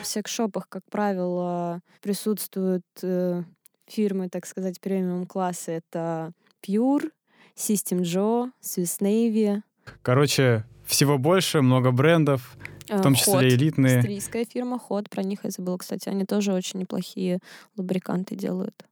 В 0.02 0.06
секшопах, 0.06 0.68
как 0.68 0.82
правило, 0.90 1.80
присутствуют 2.02 2.84
э, 3.02 3.44
фирмы, 3.86 4.28
так 4.28 4.46
сказать, 4.46 4.80
премиум-класса. 4.80 5.72
Это 5.72 6.32
Pure, 6.66 7.10
System 7.56 8.00
Joe, 8.00 8.50
Swiss 8.62 9.00
Navy. 9.00 9.62
Короче, 10.02 10.64
всего 10.84 11.16
больше, 11.18 11.62
много 11.62 11.92
брендов, 11.92 12.56
в 12.88 13.00
том 13.02 13.14
числе 13.14 13.34
Hot, 13.34 13.48
элитные. 13.48 13.98
Австрийская 13.98 14.44
фирма 14.44 14.80
Hot, 14.88 15.08
про 15.08 15.22
них 15.22 15.44
я 15.44 15.50
забыла, 15.50 15.76
кстати. 15.76 16.08
Они 16.08 16.24
тоже 16.24 16.52
очень 16.52 16.80
неплохие 16.80 17.38
лубриканты 17.76 18.34
делают. 18.34 18.84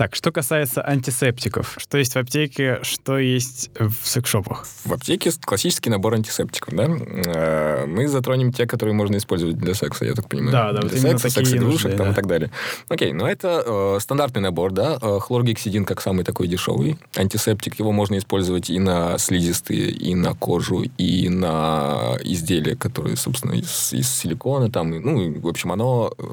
Так, 0.00 0.14
что 0.14 0.32
касается 0.32 0.82
антисептиков, 0.82 1.74
что 1.76 1.98
есть 1.98 2.14
в 2.14 2.16
аптеке, 2.16 2.78
что 2.80 3.18
есть 3.18 3.70
в 3.78 3.92
секшопах? 4.02 4.66
В 4.86 4.94
аптеке 4.94 5.30
классический 5.44 5.90
набор 5.90 6.14
антисептиков, 6.14 6.72
да? 6.74 6.86
Э, 6.88 7.84
мы 7.84 8.08
затронем 8.08 8.50
те, 8.50 8.66
которые 8.66 8.94
можно 8.94 9.18
использовать 9.18 9.58
для 9.58 9.74
секса, 9.74 10.06
я 10.06 10.14
так 10.14 10.26
понимаю. 10.26 10.52
Да, 10.52 10.72
да, 10.72 10.80
для 10.88 10.98
вот 11.02 11.20
секса, 11.20 11.28
секс-игрушек 11.28 11.96
да. 11.96 12.12
и 12.12 12.14
так 12.14 12.26
далее. 12.26 12.50
Окей, 12.88 13.12
но 13.12 13.28
это 13.28 13.62
э, 13.62 13.98
стандартный 14.00 14.40
набор, 14.40 14.72
да? 14.72 14.98
Э, 15.02 15.18
хлоргексидин 15.20 15.84
как 15.84 16.00
самый 16.00 16.24
такой 16.24 16.48
дешевый 16.48 16.96
антисептик. 17.14 17.78
Его 17.78 17.92
можно 17.92 18.16
использовать 18.16 18.70
и 18.70 18.78
на 18.78 19.18
слизистые, 19.18 19.90
и 19.90 20.14
на 20.14 20.32
кожу, 20.32 20.84
и 20.96 21.28
на 21.28 22.16
изделия, 22.22 22.74
которые, 22.74 23.18
собственно, 23.18 23.52
из, 23.52 23.92
из 23.92 24.08
силикона 24.08 24.70
там. 24.70 24.92
Ну, 24.92 25.40
в 25.40 25.46
общем, 25.46 25.72
оно 25.72 26.10
э, 26.16 26.24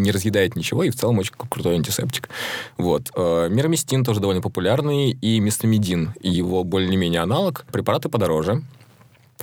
не 0.00 0.10
разъедает 0.10 0.56
ничего, 0.56 0.84
и 0.84 0.90
в 0.90 0.96
целом 0.96 1.18
очень 1.18 1.32
крутой 1.48 1.76
антисептик. 1.76 2.28
Вот. 2.76 3.10
Э, 3.14 3.48
Мироместин 3.50 4.04
тоже 4.04 4.20
довольно 4.20 4.42
популярный, 4.42 5.10
и 5.10 5.40
мистамидин, 5.40 6.14
его 6.20 6.64
более-менее 6.64 7.20
аналог. 7.20 7.64
Препараты 7.72 8.08
подороже. 8.08 8.62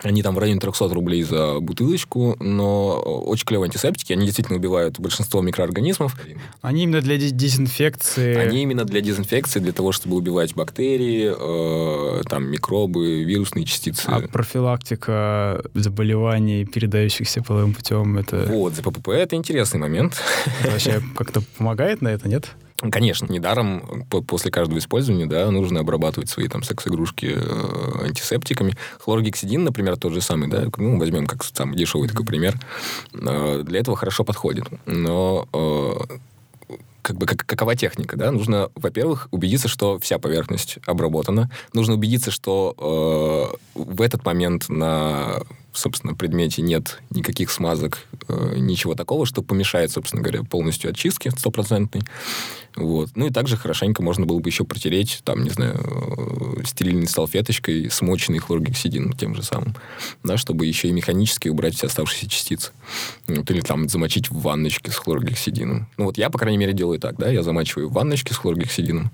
Они 0.03 0.21
там 0.21 0.35
в 0.35 0.39
районе 0.39 0.59
300 0.59 0.89
рублей 0.93 1.23
за 1.23 1.59
бутылочку, 1.59 2.35
но 2.39 2.97
очень 2.99 3.45
клевые 3.45 3.67
антисептики. 3.67 4.13
Они 4.13 4.25
действительно 4.25 4.57
убивают 4.57 4.99
большинство 4.99 5.41
микроорганизмов. 5.41 6.15
Они 6.61 6.83
именно 6.83 7.01
для 7.01 7.15
дез- 7.17 7.31
дезинфекции. 7.31 8.35
Они 8.35 8.63
именно 8.63 8.83
для 8.85 9.01
дезинфекции, 9.01 9.59
для 9.59 9.71
того, 9.71 9.91
чтобы 9.91 10.15
убивать 10.15 10.53
бактерии, 10.55 11.33
э, 11.35 12.21
там, 12.29 12.45
микробы, 12.45 13.23
вирусные 13.23 13.65
частицы. 13.65 14.05
А 14.07 14.21
профилактика 14.27 15.61
заболеваний, 15.73 16.65
передающихся 16.65 17.41
половым 17.41 17.73
путем, 17.73 18.17
это 18.17 18.45
Вот, 18.47 18.73
ЗППП 18.75 19.09
это 19.09 19.35
интересный 19.35 19.79
момент. 19.79 20.21
это 20.61 20.71
вообще 20.71 21.01
как-то 21.15 21.41
помогает 21.57 22.01
на 22.01 22.09
это, 22.09 22.27
нет? 22.29 22.49
Конечно, 22.77 23.31
недаром 23.31 24.05
по- 24.09 24.21
после 24.21 24.51
каждого 24.51 24.77
использования, 24.77 25.25
да, 25.25 25.49
нужно 25.49 25.79
обрабатывать 25.79 26.29
свои 26.29 26.47
там 26.47 26.61
секс-игрушки 26.61 27.33
э, 27.35 28.05
антисептиками. 28.05 28.75
Хлоргексидин, 28.99 29.63
например, 29.63 29.97
тот 29.97 30.13
же 30.13 30.21
самый, 30.21 30.47
да, 30.47 30.67
ну, 30.77 30.99
возьмем 30.99 31.25
как 31.25 31.43
самый 31.43 31.75
дешевый 31.75 32.07
такой 32.07 32.25
пример, 32.25 32.59
э, 33.13 33.63
для 33.65 33.79
этого 33.79 33.97
хорошо 33.97 34.23
подходит. 34.23 34.65
Но 34.85 35.47
э, 35.53 36.17
как 37.01 37.17
бы 37.17 37.25
как, 37.25 37.45
какова 37.47 37.75
техника, 37.75 38.15
да? 38.15 38.31
Нужно, 38.31 38.69
во-первых, 38.75 39.27
убедиться, 39.31 39.67
что 39.67 39.97
вся 39.97 40.19
поверхность 40.19 40.77
обработана. 40.85 41.49
Нужно 41.73 41.93
убедиться, 41.95 42.29
что 42.29 43.55
э, 43.75 43.79
в 43.79 44.01
этот 44.01 44.23
момент 44.23 44.69
на, 44.69 45.41
собственно, 45.77 46.15
предмете 46.15 46.61
нет 46.61 47.01
никаких 47.09 47.51
смазок, 47.51 47.99
э, 48.27 48.55
ничего 48.57 48.95
такого, 48.95 49.25
что 49.25 49.41
помешает, 49.41 49.91
собственно 49.91 50.21
говоря, 50.21 50.43
полностью 50.43 50.89
очистке 50.89 51.31
стопроцентной. 51.31 52.01
Вот. 52.75 53.09
Ну 53.15 53.27
и 53.27 53.29
также 53.31 53.57
хорошенько 53.57 54.03
можно 54.03 54.25
было 54.25 54.39
бы 54.39 54.49
еще 54.49 54.63
протереть, 54.63 55.21
там, 55.23 55.43
не 55.43 55.49
знаю, 55.49 55.75
э, 55.75 56.63
стерильной 56.65 57.07
салфеточкой 57.07 57.89
смоченный 57.89 58.39
хлоргексидин 58.39 59.13
тем 59.13 59.35
же 59.35 59.43
самым, 59.43 59.75
да, 60.23 60.37
чтобы 60.37 60.65
еще 60.65 60.87
и 60.87 60.91
механически 60.91 61.49
убрать 61.49 61.75
все 61.75 61.87
оставшиеся 61.87 62.29
частицы. 62.29 62.71
Вот, 63.27 63.49
или 63.49 63.61
там 63.61 63.89
замочить 63.89 64.29
в 64.29 64.41
ванночке 64.41 64.91
с 64.91 64.95
хлоргексидином. 64.95 65.87
Ну 65.97 66.05
вот 66.05 66.17
я, 66.17 66.29
по 66.29 66.37
крайней 66.37 66.57
мере, 66.57 66.73
делаю 66.73 66.99
так, 66.99 67.17
да, 67.17 67.29
я 67.29 67.43
замачиваю 67.43 67.89
в 67.89 67.93
ванночке 67.93 68.33
с 68.33 68.37
хлоргексидином 68.37 69.11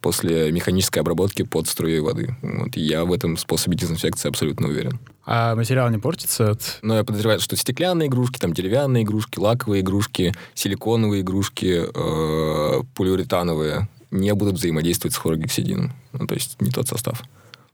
после 0.00 0.50
механической 0.52 1.00
обработки 1.00 1.42
под 1.42 1.68
струей 1.68 2.00
воды. 2.00 2.34
Вот, 2.42 2.76
я 2.76 3.04
в 3.04 3.12
этом 3.12 3.36
способе 3.36 3.76
дезинфекции 3.76 4.28
абсолютно 4.28 4.68
уверен. 4.68 4.98
А 5.26 5.54
материал 5.54 5.90
не 5.90 5.98
портится 5.98 6.52
от... 6.52 6.78
Но 6.82 6.96
я 6.96 7.04
подозреваю, 7.04 7.40
что 7.40 7.56
стеклянные 7.56 8.08
игрушки, 8.08 8.38
там 8.38 8.52
деревянные 8.52 9.02
игрушки, 9.04 9.38
лаковые 9.38 9.82
игрушки, 9.82 10.34
силиконовые 10.54 11.20
игрушки, 11.22 11.82
э, 11.94 12.82
полиуретановые 12.94 13.88
не 14.10 14.34
будут 14.34 14.54
взаимодействовать 14.54 15.14
с 15.14 15.18
хлоргексидином. 15.18 15.92
Ну, 16.12 16.26
то 16.26 16.34
есть 16.34 16.60
не 16.60 16.70
тот 16.70 16.88
состав. 16.88 17.22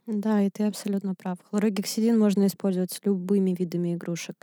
Да, 0.07 0.43
и 0.43 0.51
ты 0.51 0.65
абсолютно 0.65 1.15
прав. 1.15 1.39
Хлорогексидин 1.51 2.19
можно 2.19 2.47
использовать 2.47 2.93
с 2.93 3.01
любыми 3.05 3.55
видами 3.59 3.95
игрушек. 3.95 4.37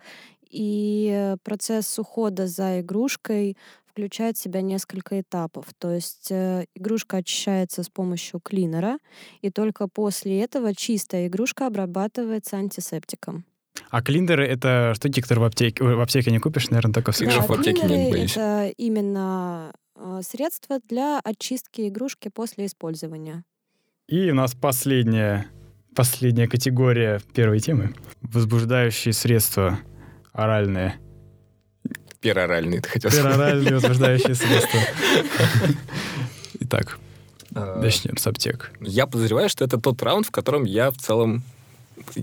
И 0.50 1.10
э, 1.14 1.38
процесс 1.44 1.98
ухода 2.00 2.48
за 2.48 2.82
игрушкой 2.82 3.58
включает 3.92 4.38
в 4.38 4.42
себя 4.42 4.62
несколько 4.62 5.20
этапов. 5.20 5.66
То 5.78 5.92
есть 5.92 6.32
э, 6.32 6.66
игрушка 6.76 7.18
очищается 7.18 7.84
с 7.84 7.90
помощью 7.90 8.40
клинера, 8.40 8.98
и 9.42 9.50
только 9.50 9.88
после 9.88 10.42
этого 10.42 10.74
чистая 10.74 11.28
игрушка 11.28 11.68
обрабатывается 11.68 12.58
антисептиком. 12.58 13.46
А 13.90 14.02
клиндеры— 14.02 14.46
это 14.48 14.94
что 14.96 15.10
диктор 15.10 15.40
в 15.40 15.44
аптеке? 15.44 15.84
В 15.84 16.02
аптеке 16.02 16.32
не 16.32 16.40
купишь, 16.40 16.70
наверное, 16.70 16.94
только 16.94 17.12
в 17.12 17.18
секшопах. 17.18 17.50
в 17.50 17.54
аптеке 17.54 17.82
нет, 17.82 17.88
клинеры 17.88 18.12
боюсь. 18.12 18.32
это 18.32 18.74
именно 18.78 19.74
э, 19.96 20.22
средство 20.24 20.80
для 20.88 21.20
очистки 21.20 21.88
игрушки 21.88 22.30
после 22.30 22.66
использования. 22.66 23.44
И 24.08 24.30
у 24.32 24.36
нас 24.36 24.56
последняя, 24.56 25.48
последняя 25.96 26.48
категория 26.48 27.22
первой 27.34 27.60
темы. 27.60 27.94
Возбуждающие 28.22 29.14
средства 29.14 29.80
Оральные. 30.34 30.96
Пероральные, 32.22 32.82
ты 32.82 32.90
хотел 32.90 33.12
сказать. 33.12 33.34
Пероральные 33.34 33.74
возбуждающие 33.74 34.36
средства. 34.36 34.80
Итак, 36.60 37.00
А, 37.56 37.82
начнем 37.82 38.16
с 38.18 38.28
аптек. 38.28 38.72
Я 38.80 39.08
подозреваю, 39.08 39.50
что 39.50 39.66
это 39.66 39.80
тот 39.80 40.02
раунд, 40.04 40.28
в 40.28 40.32
котором 40.32 40.64
я 40.64 40.92
в 40.92 40.98
целом 40.98 41.44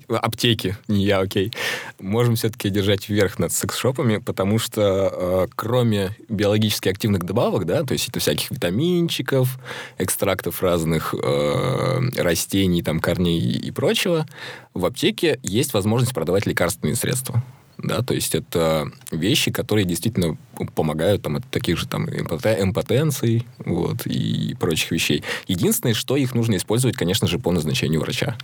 аптеки, 0.08 0.76
не 0.88 1.04
я, 1.04 1.18
окей, 1.20 1.52
можем 2.00 2.36
все-таки 2.36 2.70
держать 2.70 3.08
вверх 3.08 3.38
над 3.38 3.52
секс-шопами, 3.52 4.18
потому 4.18 4.58
что 4.58 5.12
э, 5.12 5.46
кроме 5.54 6.16
биологически 6.28 6.88
активных 6.88 7.24
добавок, 7.24 7.64
да, 7.66 7.84
то 7.84 7.92
есть 7.92 8.08
это 8.08 8.20
всяких 8.20 8.50
витаминчиков, 8.50 9.58
экстрактов 9.98 10.62
разных 10.62 11.14
э, 11.14 12.00
растений, 12.16 12.82
там, 12.82 13.00
корней 13.00 13.40
и 13.40 13.70
прочего, 13.70 14.26
в 14.74 14.84
аптеке 14.84 15.38
есть 15.42 15.74
возможность 15.74 16.14
продавать 16.14 16.46
лекарственные 16.46 16.96
средства. 16.96 17.42
Да, 17.78 18.02
то 18.02 18.12
есть 18.12 18.34
это 18.34 18.90
вещи, 19.12 19.52
которые 19.52 19.84
действительно 19.84 20.36
помогают 20.74 21.22
там, 21.22 21.36
от 21.36 21.46
таких 21.48 21.78
же 21.78 21.86
там 21.86 22.06
импоте- 22.06 22.60
импотенций 22.60 23.46
вот, 23.58 24.04
и 24.04 24.56
прочих 24.58 24.90
вещей. 24.90 25.22
Единственное, 25.46 25.94
что 25.94 26.16
их 26.16 26.34
нужно 26.34 26.56
использовать, 26.56 26.96
конечно 26.96 27.28
же, 27.28 27.38
по 27.38 27.52
назначению 27.52 28.00
врача. 28.00 28.36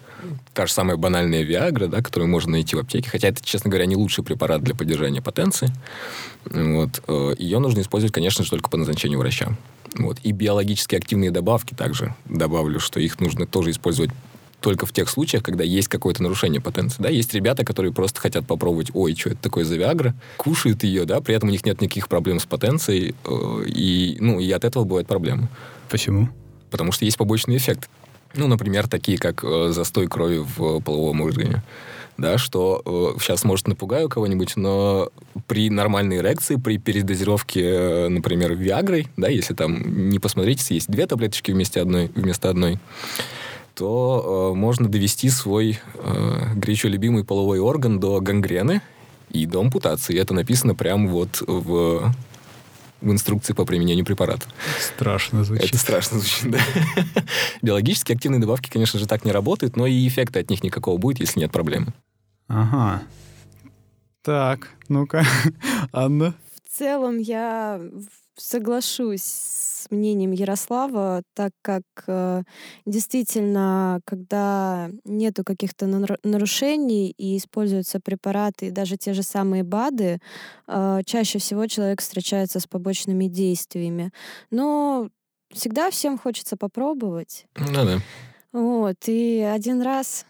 Та 0.52 0.66
же 0.66 0.72
самая 0.72 0.96
банальная 0.96 1.42
Виагра, 1.42 1.88
да, 1.88 2.00
которую 2.00 2.30
можно 2.30 2.52
найти 2.52 2.76
в 2.76 2.78
аптеке, 2.78 3.10
хотя 3.10 3.28
это, 3.28 3.44
честно 3.44 3.70
говоря, 3.70 3.86
не 3.86 3.96
лучший 3.96 4.22
препарат 4.22 4.62
для 4.62 4.76
поддержания 4.76 5.20
потенции. 5.20 5.72
Вот. 6.44 7.02
э, 7.08 7.34
Ее 7.36 7.58
нужно 7.58 7.80
использовать, 7.80 8.14
конечно 8.14 8.44
же, 8.44 8.50
только 8.50 8.70
по 8.70 8.76
назначению 8.76 9.18
врача. 9.18 9.56
Вот. 9.98 10.18
И 10.22 10.30
биологически 10.30 10.94
активные 10.94 11.32
добавки 11.32 11.74
также 11.74 12.14
добавлю, 12.24 12.78
что 12.78 13.00
их 13.00 13.18
нужно 13.18 13.46
тоже 13.46 13.72
использовать 13.72 14.12
только 14.64 14.86
в 14.86 14.92
тех 14.92 15.10
случаях, 15.10 15.42
когда 15.42 15.62
есть 15.62 15.88
какое-то 15.88 16.22
нарушение 16.22 16.58
потенции. 16.58 17.02
Да? 17.02 17.10
Есть 17.10 17.34
ребята, 17.34 17.66
которые 17.66 17.92
просто 17.92 18.18
хотят 18.18 18.46
попробовать, 18.46 18.88
ой, 18.94 19.14
что 19.14 19.28
это 19.28 19.42
такое 19.42 19.66
за 19.66 19.76
Виагра, 19.76 20.14
кушают 20.38 20.84
ее, 20.84 21.04
да, 21.04 21.20
при 21.20 21.34
этом 21.34 21.50
у 21.50 21.52
них 21.52 21.66
нет 21.66 21.82
никаких 21.82 22.08
проблем 22.08 22.40
с 22.40 22.46
потенцией, 22.46 23.14
э, 23.26 23.64
и, 23.66 24.16
ну, 24.20 24.40
и 24.40 24.50
от 24.50 24.64
этого 24.64 24.84
бывают 24.84 25.06
проблемы. 25.06 25.48
Почему? 25.90 26.30
Потому 26.70 26.92
что 26.92 27.04
есть 27.04 27.18
побочный 27.18 27.58
эффект. 27.58 27.90
Ну, 28.34 28.46
например, 28.48 28.88
такие, 28.88 29.18
как 29.18 29.44
э, 29.44 29.68
застой 29.70 30.06
крови 30.06 30.38
в 30.38 30.80
половом 30.80 31.20
органе. 31.20 31.62
Да, 32.16 32.38
что 32.38 33.16
сейчас, 33.20 33.44
может, 33.44 33.68
напугаю 33.68 34.08
кого-нибудь, 34.08 34.56
но 34.56 35.10
при 35.46 35.68
нормальной 35.68 36.18
эрекции, 36.18 36.56
при 36.56 36.78
передозировке, 36.78 37.60
э, 37.62 38.08
например, 38.08 38.54
Виагрой, 38.54 39.08
да, 39.18 39.28
если 39.28 39.52
там 39.52 40.08
не 40.08 40.18
посмотрите, 40.18 40.74
есть 40.74 40.90
две 40.90 41.06
таблеточки 41.06 41.50
вместе 41.52 41.82
одной, 41.82 42.10
вместо 42.14 42.48
одной, 42.48 42.78
то 43.74 44.52
э, 44.52 44.56
можно 44.56 44.88
довести 44.88 45.28
свой 45.30 45.78
э, 45.94 46.54
горячо 46.54 46.88
любимый 46.88 47.24
половой 47.24 47.58
орган 47.58 47.98
до 47.98 48.20
гангрены 48.20 48.80
и 49.30 49.46
до 49.46 49.60
ампутации. 49.60 50.18
Это 50.18 50.32
написано 50.34 50.74
прямо 50.74 51.08
вот 51.08 51.42
в, 51.46 52.14
в 53.00 53.10
инструкции 53.10 53.52
по 53.52 53.64
применению 53.64 54.04
препарата. 54.04 54.46
Страшно 54.78 55.44
звучит. 55.44 55.66
Это 55.66 55.78
страшно 55.78 56.20
звучит, 56.20 56.50
да. 56.50 56.58
Биологически 57.62 58.12
активные 58.12 58.40
добавки, 58.40 58.70
конечно 58.70 58.98
же, 58.98 59.06
так 59.06 59.24
не 59.24 59.32
работают, 59.32 59.76
но 59.76 59.86
и 59.86 60.06
эффекта 60.06 60.40
от 60.40 60.50
них 60.50 60.62
никакого 60.62 60.96
будет, 60.96 61.20
если 61.20 61.40
нет 61.40 61.50
проблемы. 61.50 61.92
Ага. 62.46 63.02
Так, 64.22 64.70
ну-ка, 64.88 65.24
Анна. 65.92 66.34
В 66.64 66.76
целом 66.78 67.18
я 67.18 67.80
соглашусь 68.36 69.63
с 69.84 69.90
мнением 69.90 70.32
Ярослава, 70.32 71.22
так 71.34 71.52
как 71.62 71.82
э, 72.06 72.42
действительно, 72.86 74.00
когда 74.04 74.90
нету 75.04 75.44
каких-то 75.44 75.86
нар- 75.86 76.18
нарушений 76.24 77.10
и 77.10 77.36
используются 77.36 78.00
препараты, 78.00 78.66
и 78.66 78.70
даже 78.70 78.96
те 78.96 79.12
же 79.12 79.22
самые 79.22 79.62
БАДы, 79.62 80.18
э, 80.66 81.00
чаще 81.04 81.38
всего 81.38 81.66
человек 81.66 82.00
встречается 82.00 82.60
с 82.60 82.66
побочными 82.66 83.26
действиями. 83.26 84.10
Но 84.50 85.08
всегда 85.52 85.90
всем 85.90 86.18
хочется 86.18 86.56
попробовать. 86.56 87.46
Ну 87.56 87.72
да. 87.72 87.98
Вот, 88.52 88.96
и 89.08 89.40
один 89.40 89.82
раз 89.82 90.26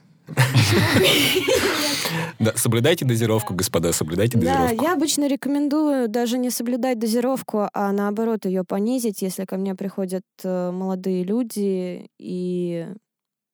Да, 2.39 2.53
соблюдайте 2.57 3.05
дозировку, 3.05 3.55
господа, 3.55 3.93
соблюдайте 3.93 4.39
Да, 4.39 4.63
дозировку. 4.63 4.85
я 4.85 4.93
обычно 4.95 5.29
рекомендую 5.29 6.09
даже 6.09 6.39
не 6.39 6.51
соблюдать 6.51 6.99
дозировку, 6.99 7.69
а 7.73 7.93
наоборот 7.93 8.45
ее 8.45 8.65
понизить, 8.65 9.23
если 9.23 9.45
ко 9.45 9.57
мне 9.57 9.75
приходят 9.75 10.25
э, 10.43 10.71
молодые 10.71 11.25
люди, 11.25 12.11
и 12.19 12.89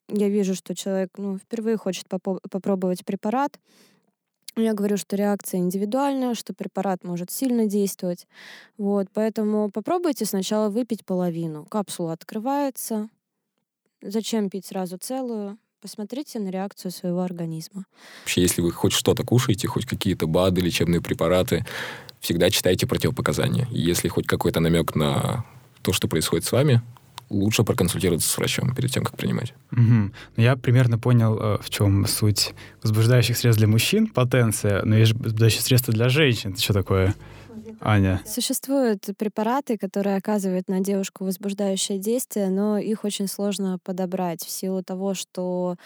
я 0.09 0.29
вижу, 0.29 0.55
что 0.55 0.75
человек 0.75 1.11
ну, 1.19 1.39
впервые 1.39 1.77
хочет 1.77 2.07
попробовать 2.09 3.05
препарат. 3.05 3.59
Я 4.57 4.75
говорю, 4.75 4.97
что 4.97 5.15
реакция 5.15 5.61
индивидуальная, 5.61 6.35
что 6.35 6.53
препарат 6.53 7.05
может 7.05 7.31
сильно 7.31 7.67
действовать. 7.67 8.27
Вот, 8.77 9.07
поэтому 9.15 9.71
попробуйте 9.71 10.25
сначала 10.25 10.69
выпить 10.69 11.05
половину. 11.05 11.65
Капсула 11.67 12.13
открывается. 12.13 13.09
Зачем 14.03 14.51
пить 14.51 14.67
сразу 14.67 14.97
целую? 14.97 15.59
Посмотрите 15.81 16.39
на 16.39 16.51
реакцию 16.51 16.91
своего 16.91 17.23
организма. 17.23 17.87
Вообще, 18.23 18.43
если 18.43 18.61
вы 18.61 18.71
хоть 18.71 18.93
что-то 18.93 19.25
кушаете, 19.25 19.67
хоть 19.67 19.87
какие-то 19.87 20.27
БАДы, 20.27 20.61
лечебные 20.61 21.01
препараты, 21.01 21.65
всегда 22.21 22.51
читайте 22.51 22.87
противопоказания. 22.87 23.67
Если 23.71 24.09
хоть 24.09 24.27
какой-то 24.27 24.61
намек 24.61 24.95
на 24.95 25.45
то, 25.81 25.95
что 25.95 26.07
происходит 26.07 26.45
с 26.45 26.53
вами, 26.53 26.83
лучше 27.31 27.65
проконсультироваться 27.65 28.29
с 28.29 28.37
врачом 28.37 28.75
перед 28.75 28.91
тем, 28.91 29.05
как 29.05 29.17
принимать. 29.17 29.55
Ну, 29.71 30.11
Я 30.37 30.57
примерно 30.57 30.99
понял, 30.99 31.39
э, 31.39 31.59
в 31.63 31.71
чем 31.71 32.07
суть 32.07 32.55
возбуждающих 32.83 33.37
средств 33.37 33.59
для 33.59 33.69
мужчин, 33.69 34.09
потенция, 34.09 34.83
но 34.85 34.97
есть 34.97 35.13
же 35.13 35.17
возбуждающие 35.17 35.63
средства 35.63 35.95
для 35.95 36.11
женщин. 36.11 36.53
Это 36.53 36.61
что 36.61 36.75
такое? 36.75 37.15
Аня. 37.81 38.21
Существуют 38.27 39.09
препараты, 39.17 39.79
которые 39.79 40.17
оказывают 40.17 40.69
на 40.69 40.81
девушку 40.81 41.25
возбуждающее 41.25 41.99
действие, 41.99 42.49
но 42.51 42.79
их 42.79 43.05
очень 43.05 43.27
сложно 43.27 43.79
подобрать 43.83 44.45
в 44.45 44.51
силу 44.51 44.83
того, 44.83 45.15
что 45.15 45.77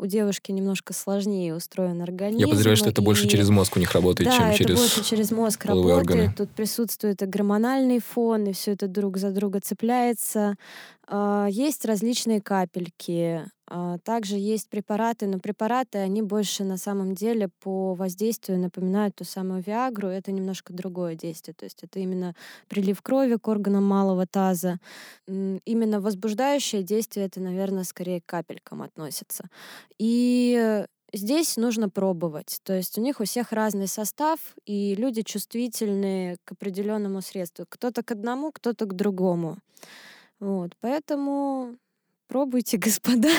у 0.00 0.06
девушки 0.06 0.50
немножко 0.50 0.92
сложнее 0.94 1.54
устроен 1.54 2.00
организм. 2.00 2.40
Я 2.40 2.46
подозреваю, 2.48 2.76
что 2.76 2.88
это 2.88 3.02
больше 3.02 3.26
и- 3.26 3.28
через 3.28 3.50
мозг 3.50 3.76
у 3.76 3.80
них 3.80 3.92
работает, 3.92 4.30
да, 4.30 4.36
чем 4.36 4.46
это 4.46 4.56
через... 4.56 4.78
больше 4.78 5.04
через 5.04 5.30
мозг 5.30 5.64
работает. 5.66 5.98
органы. 5.98 6.34
Тут 6.36 6.50
присутствует 6.50 7.22
и 7.22 7.26
гормональный 7.26 8.00
фон, 8.00 8.46
и 8.46 8.52
все 8.52 8.72
это 8.72 8.88
друг 8.88 9.18
за 9.18 9.30
друга 9.30 9.60
цепляется. 9.60 10.54
А, 11.06 11.48
Есть 11.50 11.84
различные 11.84 12.40
капельки. 12.40 13.44
а, 13.66 13.98
Также 13.98 14.36
есть 14.36 14.68
препараты, 14.68 15.26
но 15.26 15.38
препараты, 15.40 15.98
они 15.98 16.22
больше 16.22 16.62
на 16.64 16.76
самом 16.76 17.14
деле 17.16 17.48
по 17.60 17.94
воздействию 17.94 18.58
напоминают 18.60 19.16
ту 19.16 19.24
самую 19.24 19.62
Виагру. 19.66 20.08
Это 20.08 20.30
немножко 20.32 20.72
другое 20.72 21.16
действие. 21.16 21.54
То 21.58 21.64
есть 21.64 21.82
это 21.82 21.98
именно 21.98 22.34
прилив 22.68 23.02
крови 23.02 23.36
к 23.36 23.48
органам 23.48 23.84
малого 23.84 24.24
таза. 24.26 24.78
Именно 25.26 26.00
возбуждающее 26.00 26.82
действие, 26.84 27.26
это, 27.26 27.40
наверное, 27.40 27.84
скорее 27.84 28.20
к 28.20 28.26
капелькам 28.26 28.82
относится. 28.82 29.44
И 29.98 30.84
здесь 31.12 31.56
нужно 31.56 31.88
пробовать. 31.88 32.60
То 32.62 32.72
есть 32.74 32.98
у 32.98 33.00
них 33.00 33.20
у 33.20 33.24
всех 33.24 33.52
разный 33.52 33.86
состав, 33.88 34.38
и 34.64 34.94
люди 34.94 35.22
чувствительны 35.22 36.36
к 36.44 36.52
определенному 36.52 37.20
средству. 37.22 37.64
Кто-то 37.68 38.02
к 38.02 38.10
одному, 38.12 38.52
кто-то 38.52 38.86
к 38.86 38.94
другому. 38.94 39.58
Вот, 40.38 40.76
поэтому 40.80 41.76
пробуйте, 42.28 42.76
господа. 42.86 43.30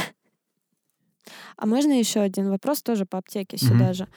А 1.55 1.65
можно 1.65 1.91
еще 1.97 2.19
один 2.19 2.49
вопрос 2.49 2.81
тоже 2.81 3.05
по 3.05 3.17
аптеке 3.19 3.57
сюда 3.57 3.85
Мгм. 3.85 3.93
же. 3.93 4.07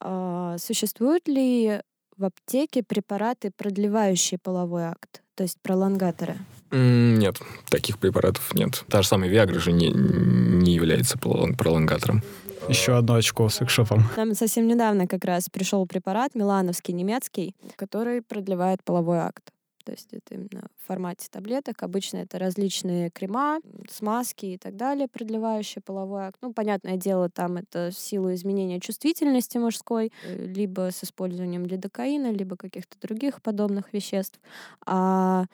А, 0.00 0.56
существуют 0.58 1.28
ли 1.28 1.82
в 2.16 2.24
аптеке 2.24 2.82
препараты, 2.82 3.50
продлевающие 3.56 4.38
половой 4.38 4.84
акт? 4.84 5.22
То 5.34 5.44
есть 5.44 5.58
пролонгаторы? 5.62 6.36
Нет, 6.70 7.40
таких 7.70 7.98
препаратов 7.98 8.54
нет. 8.54 8.84
Та 8.88 9.02
же 9.02 9.08
самая 9.08 9.28
Виагра 9.30 9.58
же 9.58 9.72
не, 9.72 9.88
не 9.88 10.74
является 10.74 11.18
пролон- 11.18 11.56
пролонгатором. 11.56 12.22
Еще 12.68 12.96
одно 12.96 13.14
очко 13.14 13.48
с 13.48 13.56
секшопом. 13.56 14.04
Нам 14.16 14.34
совсем 14.34 14.66
недавно 14.66 15.06
как 15.06 15.24
раз 15.24 15.48
пришел 15.48 15.86
препарат 15.86 16.34
милановский 16.34 16.92
немецкий, 16.92 17.54
который 17.76 18.20
продлевает 18.20 18.82
половой 18.84 19.18
акт. 19.18 19.52
То 19.84 19.92
есть 19.92 20.08
это 20.12 20.34
именно 20.34 20.68
в 20.76 20.86
формате 20.86 21.28
таблеток. 21.30 21.82
Обычно 21.82 22.18
это 22.18 22.38
различные 22.38 23.08
крема, 23.08 23.60
смазки 23.90 24.44
и 24.44 24.58
так 24.58 24.76
далее, 24.76 25.08
продлевающие 25.08 25.80
половой 25.80 26.24
акт. 26.24 26.36
Ну, 26.42 26.52
понятное 26.52 26.98
дело, 26.98 27.30
там 27.30 27.56
это 27.56 27.88
в 27.90 27.98
силу 27.98 28.34
изменения 28.34 28.80
чувствительности 28.80 29.56
мужской, 29.56 30.12
э, 30.26 30.44
либо 30.46 30.90
с 30.92 31.02
использованием 31.04 31.64
лидокаина, 31.64 32.32
либо 32.32 32.56
каких-то 32.56 32.98
других 33.00 33.40
подобных 33.40 33.94
веществ. 33.94 34.38
А 34.84 35.46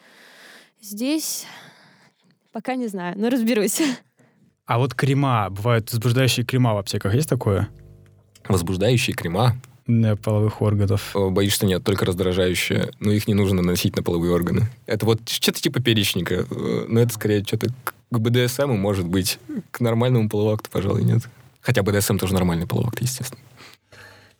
здесь 0.84 1.46
пока 2.52 2.74
не 2.74 2.86
знаю, 2.88 3.18
но 3.18 3.30
разберусь. 3.30 3.80
А 4.66 4.78
вот 4.78 4.94
крема, 4.94 5.50
бывают 5.50 5.92
возбуждающие 5.92 6.46
крема 6.46 6.72
в 6.72 6.78
аптеках, 6.78 7.14
есть 7.14 7.28
такое? 7.28 7.68
Возбуждающие 8.48 9.14
крема, 9.14 9.60
Для 9.86 10.16
половых 10.16 10.62
органов. 10.62 11.14
Э, 11.14 11.28
боюсь, 11.28 11.52
что 11.52 11.66
нет, 11.66 11.84
только 11.84 12.06
раздражающие, 12.06 12.88
но 12.98 13.12
их 13.12 13.28
не 13.28 13.34
нужно 13.34 13.60
наносить 13.60 13.94
на 13.94 14.02
половые 14.02 14.32
органы. 14.32 14.70
Это 14.86 15.04
вот 15.04 15.28
что-то 15.28 15.60
типа 15.60 15.82
перечника, 15.82 16.46
э, 16.50 16.86
но 16.88 16.98
это 16.98 17.12
скорее 17.12 17.44
что-то 17.44 17.66
к 17.84 17.94
к 18.14 18.18
БДСМ, 18.18 18.70
может 18.70 19.06
быть. 19.06 19.38
К 19.70 19.80
нормальному 19.80 20.28
половому 20.28 20.54
акту, 20.54 20.70
пожалуй, 20.70 21.02
нет. 21.02 21.22
Хотя 21.60 21.82
БДСМ 21.82 22.16
тоже 22.16 22.34
нормальный 22.34 22.66
половой 22.66 22.88
акт, 22.88 23.00
естественно. 23.00 23.40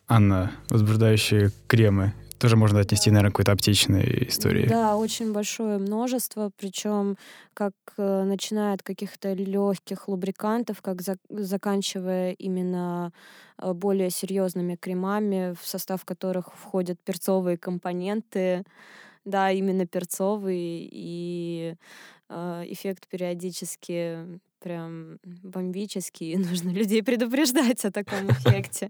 Анна, 0.06 0.52
возбуждающие 0.68 1.50
кремы 1.66 2.12
тоже 2.38 2.56
можно 2.56 2.80
отнести, 2.80 3.10
наверное, 3.10 3.30
к 3.30 3.34
какой-то 3.34 3.52
аптечной 3.52 4.28
истории. 4.28 4.66
Да, 4.66 4.96
очень 4.96 5.32
большое 5.32 5.78
множество, 5.78 6.50
причем 6.56 7.16
как 7.54 7.74
э, 7.96 8.22
начиная 8.24 8.74
от 8.74 8.82
каких-то 8.82 9.32
легких 9.32 10.08
лубрикантов, 10.08 10.82
как 10.82 11.02
за, 11.02 11.16
заканчивая 11.28 12.32
именно 12.32 13.12
э, 13.58 13.72
более 13.72 14.10
серьезными 14.10 14.76
кремами, 14.76 15.54
в 15.60 15.66
состав 15.66 16.04
которых 16.04 16.54
входят 16.54 16.98
перцовые 17.04 17.56
компоненты, 17.56 18.64
да, 19.24 19.50
именно 19.50 19.86
перцовый, 19.86 20.88
и 20.90 21.76
э, 22.28 22.62
эффект 22.66 23.08
периодически 23.08 24.40
прям 24.64 25.18
бомбический, 25.42 26.32
и 26.32 26.36
нужно 26.38 26.70
людей 26.70 27.02
предупреждать 27.02 27.84
о 27.84 27.92
таком 27.92 28.30
эффекте. 28.30 28.88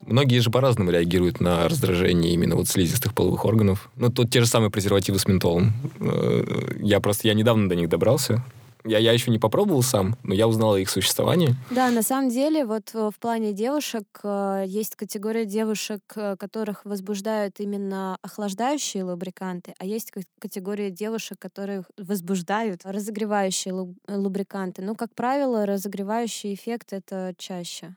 Многие 0.00 0.40
же 0.40 0.50
по-разному 0.50 0.90
реагируют 0.90 1.40
на 1.40 1.68
раздражение 1.68 2.34
именно 2.34 2.56
вот 2.56 2.66
слизистых 2.66 3.14
половых 3.14 3.44
органов. 3.44 3.90
Ну, 3.94 4.10
тут 4.10 4.30
те 4.30 4.40
же 4.40 4.46
самые 4.46 4.70
презервативы 4.70 5.20
с 5.20 5.28
ментолом. 5.28 5.72
Э, 6.00 6.72
я 6.80 6.98
просто, 6.98 7.28
я 7.28 7.34
недавно 7.34 7.68
до 7.68 7.76
них 7.76 7.88
добрался, 7.88 8.44
я, 8.84 8.98
я 8.98 9.12
еще 9.12 9.30
не 9.30 9.38
попробовал 9.38 9.82
сам, 9.82 10.16
но 10.22 10.34
я 10.34 10.46
узнал 10.46 10.74
о 10.74 10.78
их 10.78 10.90
существовании. 10.90 11.54
Да, 11.70 11.90
на 11.90 12.02
самом 12.02 12.28
деле, 12.28 12.64
вот 12.64 12.90
э, 12.94 13.10
в 13.14 13.18
плане 13.18 13.52
девушек 13.52 14.04
э, 14.22 14.64
есть 14.66 14.96
категория 14.96 15.46
девушек, 15.46 16.00
э, 16.16 16.36
которых 16.36 16.84
возбуждают 16.84 17.60
именно 17.60 18.18
охлаждающие 18.22 19.02
лубриканты, 19.04 19.74
а 19.78 19.86
есть 19.86 20.12
категория 20.38 20.90
девушек, 20.90 21.38
которых 21.38 21.86
возбуждают 21.96 22.82
разогревающие 22.84 23.74
лубриканты. 24.08 24.82
Ну, 24.82 24.94
как 24.94 25.14
правило, 25.14 25.66
разогревающий 25.66 26.54
эффект 26.54 26.92
это 26.92 27.34
чаще. 27.38 27.96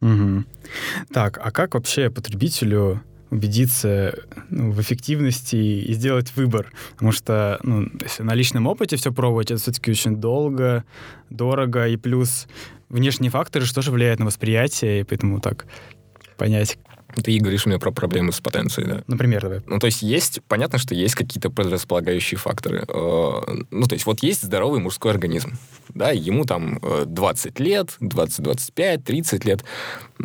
Угу. 0.00 0.44
Так, 1.12 1.38
а 1.42 1.50
как 1.50 1.74
вообще 1.74 2.10
потребителю 2.10 3.02
убедиться 3.30 4.14
ну, 4.50 4.70
в 4.70 4.80
эффективности 4.80 5.56
и 5.56 5.92
сделать 5.92 6.34
выбор. 6.36 6.72
Потому 6.92 7.12
что 7.12 7.58
ну, 7.62 7.88
если 8.00 8.22
на 8.22 8.34
личном 8.34 8.66
опыте 8.66 8.96
все 8.96 9.12
пробовать, 9.12 9.50
это 9.50 9.60
все-таки 9.60 9.90
очень 9.90 10.16
долго, 10.16 10.84
дорого, 11.30 11.88
и 11.88 11.96
плюс 11.96 12.46
внешние 12.88 13.30
факторы 13.30 13.66
что 13.66 13.82
же 13.82 13.90
влияют 13.90 14.20
на 14.20 14.26
восприятие, 14.26 15.00
и 15.00 15.04
поэтому 15.04 15.40
так 15.40 15.66
понять, 16.36 16.78
ты 17.14 17.38
говоришь 17.38 17.66
мне 17.66 17.78
про 17.78 17.90
проблемы 17.90 18.32
с 18.32 18.40
потенцией, 18.40 18.86
да? 18.86 19.04
Например, 19.06 19.42
давай. 19.42 19.62
Ну, 19.66 19.78
то 19.78 19.86
есть 19.86 20.02
есть, 20.02 20.40
понятно, 20.46 20.78
что 20.78 20.94
есть 20.94 21.14
какие-то 21.14 21.50
предрасполагающие 21.50 22.38
факторы. 22.38 22.84
Э, 22.88 23.40
ну, 23.70 23.86
то 23.86 23.94
есть 23.94 24.06
вот 24.06 24.22
есть 24.22 24.42
здоровый 24.42 24.80
мужской 24.80 25.10
организм, 25.10 25.58
да, 25.94 26.10
ему 26.10 26.44
там 26.44 26.80
20 27.06 27.60
э, 27.60 27.62
лет, 27.62 27.96
20, 28.00 28.42
25, 28.42 29.04
30 29.04 29.44
лет. 29.44 29.64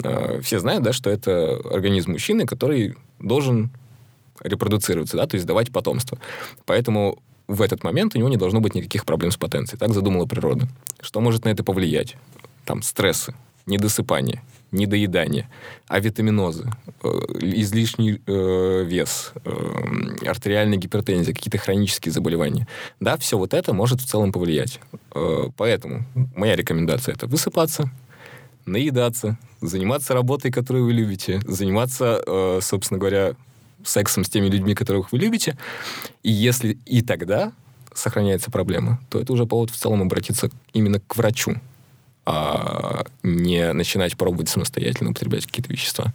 Э, 0.04 0.42
все 0.42 0.60
знают, 0.60 0.84
да, 0.84 0.94
что 0.94 1.10
это 1.10 1.58
организм 1.72 2.12
мужчины, 2.12 2.46
который 2.46 2.96
должен 3.20 3.72
репродуцироваться, 4.42 5.18
да, 5.18 5.26
то 5.26 5.36
есть 5.36 5.48
давать 5.48 5.72
потомство. 5.72 6.20
Поэтому 6.66 7.20
в 7.48 7.62
этот 7.62 7.84
момент 7.84 8.16
у 8.16 8.20
него 8.20 8.30
не 8.30 8.38
должно 8.38 8.60
быть 8.60 8.76
никаких 8.76 9.06
проблем 9.06 9.32
с 9.32 9.38
потенцией. 9.38 9.80
Так 9.80 9.94
задумала 9.94 10.26
природа. 10.26 10.68
Что 11.00 11.22
может 11.22 11.46
на 11.46 11.50
это 11.50 11.64
повлиять? 11.64 12.18
Там 12.66 12.82
стрессы, 12.82 13.34
недосыпание, 13.66 14.42
недоедание, 14.72 15.50
авитаминозы, 15.88 16.72
э, 17.04 17.08
излишний 17.42 18.22
э, 18.26 18.84
вес, 18.86 19.34
э, 19.46 20.28
артериальная 20.28 20.78
гипертензия, 20.78 21.34
какие-то 21.34 21.58
хронические 21.58 22.12
заболевания. 22.12 22.68
Да, 23.00 23.18
все 23.18 23.38
вот 23.38 23.54
это 23.54 23.74
может 23.74 24.02
в 24.02 24.06
целом 24.06 24.32
повлиять. 24.32 24.80
Э, 25.14 25.50
поэтому 25.56 26.06
моя 26.36 26.56
рекомендация 26.56 27.16
это 27.16 27.28
высыпаться, 27.28 27.90
наедаться, 28.66 29.38
заниматься 29.62 30.14
работой, 30.14 30.52
которую 30.52 30.86
вы 30.86 30.94
любите, 30.94 31.42
заниматься, 31.48 32.22
э, 32.26 32.60
собственно 32.62 33.00
говоря, 33.00 33.34
сексом 33.84 34.24
с 34.24 34.30
теми 34.30 34.48
людьми, 34.48 34.76
которых 34.76 35.12
вы 35.12 35.20
любите. 35.20 35.58
И 36.24 36.32
если 36.32 36.78
и 36.86 37.02
тогда 37.02 37.54
сохраняется 37.94 38.50
проблема, 38.50 39.00
то 39.10 39.20
это 39.20 39.34
уже 39.34 39.46
повод 39.46 39.70
в 39.70 39.76
целом 39.76 40.02
обратиться 40.02 40.50
именно 40.74 41.00
к 41.00 41.16
врачу, 41.16 41.56
а 42.26 43.04
не 43.24 43.74
начинать 43.74 44.18
пробовать 44.18 44.50
самостоятельно 44.50 45.12
употреблять 45.12 45.46
какие-то 45.46 45.72
вещества. 45.72 46.14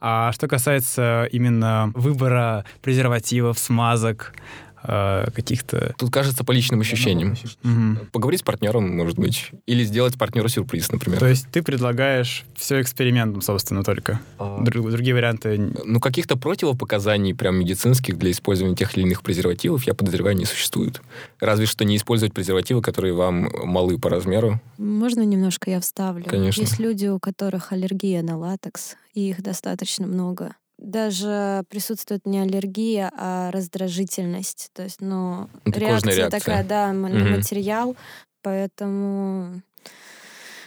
А 0.00 0.32
что 0.32 0.48
касается 0.48 1.28
именно 1.30 1.92
выбора 1.94 2.64
презервативов, 2.80 3.58
смазок, 3.58 4.34
каких-то... 4.82 5.94
Тут 5.98 6.12
кажется 6.12 6.44
по 6.44 6.52
личным 6.52 6.80
ощущениям. 6.80 7.36
Угу. 7.64 8.06
Поговорить 8.12 8.40
с 8.40 8.42
партнером, 8.42 8.96
может 8.96 9.18
быть. 9.18 9.50
Или 9.66 9.84
сделать 9.84 10.18
партнеру 10.18 10.48
сюрприз, 10.48 10.90
например. 10.90 11.20
То 11.20 11.26
есть 11.26 11.46
ты 11.50 11.62
предлагаешь 11.62 12.44
все 12.56 12.80
экспериментом, 12.80 13.42
собственно, 13.42 13.82
только? 13.82 14.20
А... 14.38 14.62
Друг, 14.62 14.90
другие 14.90 15.14
варианты... 15.14 15.58
Ну, 15.84 16.00
каких-то 16.00 16.36
противопоказаний 16.36 17.34
прям 17.34 17.56
медицинских 17.56 18.18
для 18.18 18.30
использования 18.30 18.76
тех 18.76 18.96
или 18.96 19.04
иных 19.04 19.22
презервативов, 19.22 19.84
я 19.84 19.94
подозреваю, 19.94 20.36
не 20.36 20.44
существует. 20.44 21.00
Разве 21.40 21.66
что 21.66 21.84
не 21.84 21.96
использовать 21.96 22.34
презервативы, 22.34 22.82
которые 22.82 23.14
вам 23.14 23.48
малы 23.64 23.98
по 23.98 24.10
размеру. 24.10 24.60
Можно 24.78 25.22
немножко 25.22 25.70
я 25.70 25.80
вставлю? 25.80 26.24
Конечно. 26.24 26.60
Есть 26.60 26.78
люди, 26.78 27.06
у 27.06 27.18
которых 27.18 27.72
аллергия 27.72 28.22
на 28.22 28.36
латекс, 28.36 28.96
и 29.14 29.28
их 29.28 29.42
достаточно 29.42 30.06
много 30.06 30.54
даже 30.82 31.64
присутствует 31.68 32.26
не 32.26 32.40
аллергия, 32.40 33.10
а 33.16 33.50
раздражительность. 33.50 34.70
То 34.72 34.82
есть, 34.82 35.00
ну, 35.00 35.48
Это 35.64 35.80
реакция, 35.80 36.14
реакция 36.16 36.40
такая, 36.40 36.64
да, 36.64 36.92
на 36.92 37.08
угу. 37.08 37.36
материал. 37.36 37.96
Поэтому 38.42 39.62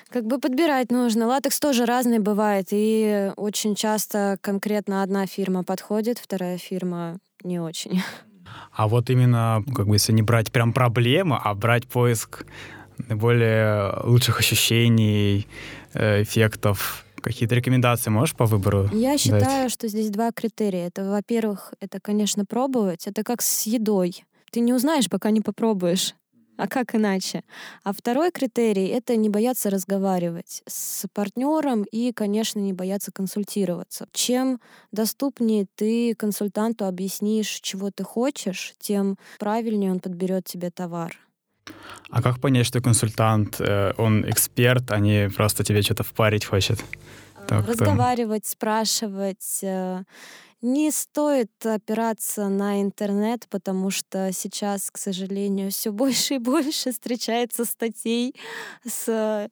как 0.09 0.25
бы 0.25 0.39
подбирать 0.39 0.91
нужно. 0.91 1.27
Латекс 1.27 1.59
тоже 1.59 1.85
разный 1.85 2.19
бывает. 2.19 2.67
И 2.71 3.31
очень 3.35 3.75
часто 3.75 4.37
конкретно 4.41 5.03
одна 5.03 5.27
фирма 5.27 5.63
подходит, 5.63 6.19
вторая 6.19 6.57
фирма 6.57 7.17
не 7.43 7.59
очень. 7.59 8.01
А 8.71 8.87
вот 8.89 9.09
именно, 9.09 9.63
как 9.73 9.87
бы, 9.87 9.95
если 9.95 10.11
не 10.11 10.21
брать 10.21 10.51
прям 10.51 10.73
проблему, 10.73 11.39
а 11.41 11.53
брать 11.55 11.87
поиск 11.87 12.45
наиболее 12.97 13.93
лучших 14.03 14.39
ощущений, 14.39 15.47
э, 15.93 16.23
эффектов, 16.23 17.04
Какие-то 17.25 17.55
рекомендации 17.55 18.11
можешь 18.11 18.35
по 18.35 18.45
выбору? 18.45 18.87
Я 18.93 19.17
считаю, 19.17 19.67
что 19.71 19.87
здесь 19.87 20.11
два 20.11 20.31
критерия. 20.31 20.85
Это, 20.85 21.09
во-первых, 21.09 21.73
это, 21.79 21.99
конечно, 21.99 22.45
пробовать. 22.45 23.07
Это 23.07 23.23
как 23.23 23.41
с 23.41 23.63
едой. 23.65 24.23
Ты 24.51 24.59
не 24.59 24.73
узнаешь, 24.73 25.09
пока 25.09 25.31
не 25.31 25.41
попробуешь. 25.41 26.13
А 26.55 26.67
как 26.67 26.93
иначе? 26.93 27.41
А 27.83 27.93
второй 27.93 28.29
критерий— 28.29 28.85
это 28.89 29.15
не 29.15 29.29
бояться 29.29 29.71
разговаривать 29.71 30.61
с 30.67 31.07
партнером 31.13 31.81
и, 31.91 32.11
конечно, 32.13 32.59
не 32.59 32.73
бояться 32.73 33.11
консультироваться. 33.11 34.07
Чем 34.11 34.61
доступнее 34.91 35.65
ты 35.73 36.13
консультанту 36.13 36.85
объяснишь, 36.85 37.59
чего 37.61 37.89
ты 37.89 38.03
хочешь, 38.03 38.75
тем 38.77 39.17
правильнее 39.39 39.89
он 39.89 39.99
подберет 39.99 40.45
тебе 40.45 40.69
товар. 40.69 41.17
А 42.09 42.21
как 42.21 42.39
понять, 42.39 42.65
что 42.65 42.81
консультант, 42.81 43.57
э, 43.59 43.93
он 43.97 44.29
эксперт, 44.29 44.91
а 44.91 44.99
не 44.99 45.29
просто 45.29 45.63
тебе 45.63 45.81
что-то 45.81 46.03
впарить 46.03 46.45
хочет? 46.45 46.83
Так, 47.47 47.67
Разговаривать, 47.67 48.43
там. 48.43 48.51
спрашивать. 48.51 49.59
Э, 49.63 50.03
не 50.61 50.91
стоит 50.91 51.51
опираться 51.63 52.47
на 52.47 52.81
интернет, 52.81 53.47
потому 53.49 53.91
что 53.91 54.31
сейчас, 54.33 54.89
к 54.91 54.97
сожалению, 54.97 55.71
все 55.71 55.91
больше 55.91 56.35
и 56.35 56.39
больше 56.39 56.91
встречается 56.91 57.65
статей 57.65 58.35
с 58.87 59.49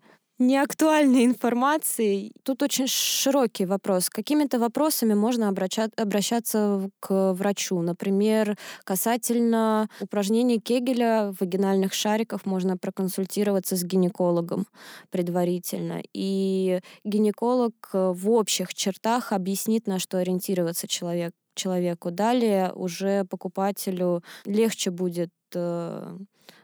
неактуальной 0.48 1.26
информацией. 1.26 2.32
Тут 2.44 2.64
очень 2.64 2.88
широкий 2.88 3.66
вопрос. 3.66 4.10
Какими-то 4.10 4.60
вопросами 4.60 5.14
можно 5.14 5.50
обращаться 5.50 6.90
к 7.00 7.34
врачу. 7.34 7.82
Например, 7.82 8.58
касательно 8.84 9.90
упражнений 10.00 10.60
Кегеля, 10.60 11.34
вагинальных 11.40 11.94
шариков 11.94 12.46
можно 12.46 12.78
проконсультироваться 12.78 13.76
с 13.76 13.84
гинекологом 13.84 14.68
предварительно. 15.10 16.02
И 16.14 16.80
гинеколог 17.04 17.74
в 17.94 18.30
общих 18.30 18.74
чертах 18.74 19.32
объяснит, 19.32 19.88
на 19.88 20.00
что 20.00 20.18
ориентироваться 20.18 20.88
человек, 20.88 21.34
человеку. 21.56 22.12
Далее 22.12 22.72
уже 22.74 23.26
покупателю 23.26 24.24
легче 24.46 24.92
будет 24.92 25.32
э, 25.54 26.18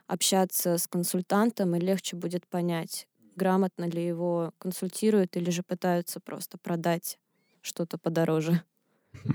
общаться 0.07 0.77
с 0.77 0.87
консультантом 0.87 1.75
и 1.75 1.79
легче 1.79 2.15
будет 2.15 2.47
понять, 2.47 3.07
грамотно 3.39 3.86
ли 3.86 4.06
его 4.06 4.52
консультируют 4.60 5.36
или 5.38 5.49
же 5.49 5.63
пытаются 5.63 6.19
просто 6.19 6.58
продать 6.58 7.17
что-то 7.62 7.97
подороже. 7.97 8.62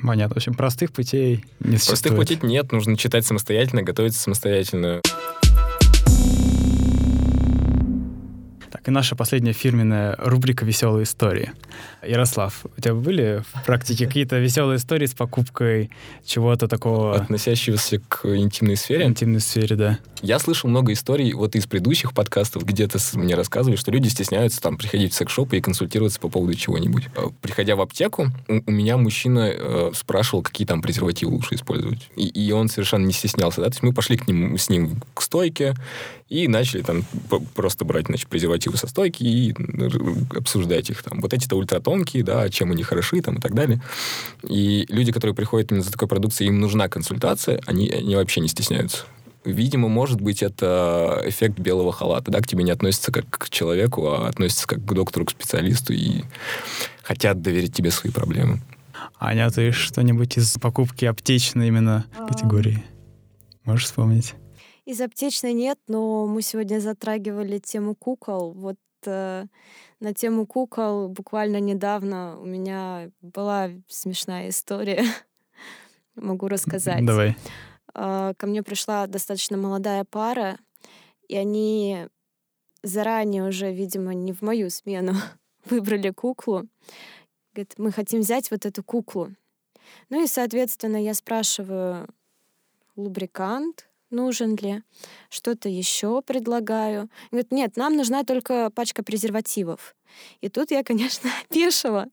Понятно. 0.03 0.35
В 0.35 0.37
общем, 0.37 0.55
простых 0.55 0.93
путей 0.93 1.45
не 1.59 1.79
существует. 1.79 1.87
Простых 1.87 2.17
путей 2.17 2.39
нет. 2.49 2.71
Нужно 2.71 2.97
читать 2.97 3.27
самостоятельно, 3.27 3.83
готовиться 3.83 4.21
самостоятельно. 4.21 5.01
Как 8.75 8.89
и 8.89 8.91
наша 8.91 9.15
последняя 9.15 9.53
фирменная 9.53 10.17
рубрика 10.19 10.65
«Веселые 10.65 11.05
истории». 11.05 11.53
Ярослав, 12.03 12.67
у 12.77 12.81
тебя 12.81 12.95
были 12.95 13.45
в 13.53 13.65
практике 13.65 14.07
какие-то 14.07 14.39
веселые 14.39 14.79
истории 14.79 15.07
с 15.07 15.15
покупкой 15.15 15.91
чего-то 16.27 16.67
такого... 16.67 17.15
Относящегося 17.15 18.01
к 18.01 18.27
интимной 18.27 18.77
сфере? 18.77 19.05
Интимной 19.05 19.41
сфере, 19.41 19.77
да. 19.77 19.99
Я 20.23 20.41
слышал 20.41 20.69
много 20.69 20.93
историй 20.93 21.33
вот 21.35 21.55
из 21.55 21.67
предыдущих 21.67 22.15
подкастов, 22.15 22.65
где-то 22.65 22.99
мне 23.15 23.37
рассказывали, 23.37 23.77
что 23.77 23.93
люди 23.93 24.09
стесняются 24.09 24.61
там 24.61 24.77
приходить 24.77 25.13
в 25.13 25.17
секс-шопы 25.17 25.59
и 25.59 25.61
консультироваться 25.61 26.19
по 26.19 26.29
поводу 26.29 26.55
чего-нибудь. 26.55 27.05
Э, 27.15 27.29
приходя 27.43 27.77
в 27.77 27.81
аптеку, 27.81 28.29
у, 28.49 28.61
у 28.67 28.71
меня 28.73 28.97
мужчина 28.97 29.51
э, 29.53 29.93
спрашивал, 29.95 30.43
какие 30.43 30.67
там 30.67 30.83
презервативы 30.83 31.33
лучше 31.33 31.55
использовать. 31.55 32.11
И, 32.17 32.27
и 32.27 32.51
он 32.53 32.69
совершенно 32.69 33.05
не 33.05 33.13
стеснялся. 33.13 33.61
Да? 33.61 33.67
То 33.67 33.75
есть 33.75 33.83
мы 33.83 33.93
пошли 33.93 34.17
к 34.17 34.27
ним, 34.27 34.59
с 34.59 34.69
ним 34.69 35.01
к 35.15 35.23
стойке 35.23 35.75
и 36.29 36.49
начали 36.49 36.83
там 36.83 37.05
просто 37.55 37.85
брать 37.85 38.07
значит, 38.07 38.29
презервативы 38.29 38.64
со 38.73 38.87
стойки 38.87 39.23
и 39.23 39.55
обсуждать 40.37 40.91
их. 40.91 41.03
Там. 41.03 41.21
Вот 41.21 41.33
эти-то 41.33 41.57
ультратонкие, 41.57 42.25
да, 42.25 42.49
чем 42.49 42.73
они 42.73 42.83
хороши 42.83 43.21
там, 43.21 43.37
и 43.37 43.41
так 43.41 43.55
далее. 43.55 43.81
И 44.49 44.87
люди, 44.89 45.13
которые 45.13 45.35
приходят 45.35 45.71
именно 45.71 45.85
за 45.85 45.93
такой 45.93 46.09
продукцией, 46.09 46.49
им 46.49 46.61
нужна 46.61 46.89
консультация, 46.89 47.61
они, 47.67 47.89
они 47.91 48.17
вообще 48.17 48.41
не 48.41 48.49
стесняются. 48.49 49.05
Видимо, 49.45 49.89
может 49.89 50.21
быть, 50.21 50.43
это 50.43 51.23
эффект 51.27 51.59
белого 51.59 51.93
халата, 51.93 52.31
да, 52.31 52.41
к 52.41 52.47
тебе 52.47 52.65
не 52.65 52.71
относятся 52.71 53.13
как 53.13 53.29
к 53.29 53.51
человеку, 53.51 54.07
а 54.09 54.29
относятся 54.29 54.67
как 54.67 54.83
к 54.85 54.93
доктору, 54.93 55.27
к 55.27 55.31
специалисту 55.31 55.93
и 55.93 56.23
хотят 57.03 57.43
доверить 57.43 57.75
тебе 57.75 57.91
свои 57.91 58.11
проблемы. 58.11 58.63
Аня, 59.21 59.51
ты 59.51 59.71
что-нибудь 59.73 60.39
из 60.39 60.57
покупки 60.59 61.05
аптечной 61.05 61.69
именно 61.69 62.07
а... 62.19 62.27
категории 62.27 62.83
можешь 63.65 63.87
вспомнить? 63.87 64.35
Из 64.85 65.01
аптечной 65.01 65.55
нет, 65.55 65.79
но 65.89 66.27
мы 66.27 66.43
сегодня 66.43 66.79
затрагивали 66.79 67.59
тему 67.59 67.95
кукол. 67.95 68.53
Вот 68.53 68.77
э, 69.07 69.47
на 70.01 70.15
тему 70.15 70.47
кукол 70.47 71.09
буквально 71.09 71.59
недавно 71.59 72.39
у 72.39 72.45
меня 72.45 73.11
была 73.23 73.71
смешная 73.89 74.51
история. 74.51 75.05
Могу 76.15 76.49
рассказать. 76.49 77.05
Давай. 77.05 77.35
А, 77.95 78.35
ко 78.35 78.47
мне 78.47 78.63
пришла 78.63 79.07
достаточно 79.07 79.57
молодая 79.57 80.05
пара, 80.05 80.59
и 81.29 81.37
они 81.37 82.09
заранее 82.83 83.49
уже, 83.49 83.73
видимо, 83.73 84.13
не 84.13 84.35
в 84.35 84.43
мою 84.43 84.69
смену 84.69 85.15
выбрали 85.65 86.11
куклу. 86.11 86.69
Говорит, 87.55 87.75
мы 87.79 87.91
хотим 87.91 88.21
взять 88.21 88.51
вот 88.51 88.67
эту 88.67 88.83
куклу. 88.83 89.31
Ну 90.11 90.23
и, 90.23 90.27
соответственно, 90.27 91.03
я 91.03 91.15
спрашиваю, 91.15 92.07
лубрикант 92.97 93.89
нужен 94.15 94.57
ли, 94.57 94.83
что-то 95.29 95.69
еще 95.69 96.23
предлагаю. 96.23 97.11
Говорит, 97.31 97.53
нет, 97.53 97.77
нам 97.77 97.97
нужна 97.97 98.25
только 98.25 98.71
пачка 98.71 99.03
презервативов. 99.03 99.95
И 100.41 100.49
тут 100.49 100.71
я, 100.71 100.83
конечно, 100.91 101.31
опешила. 101.43 102.07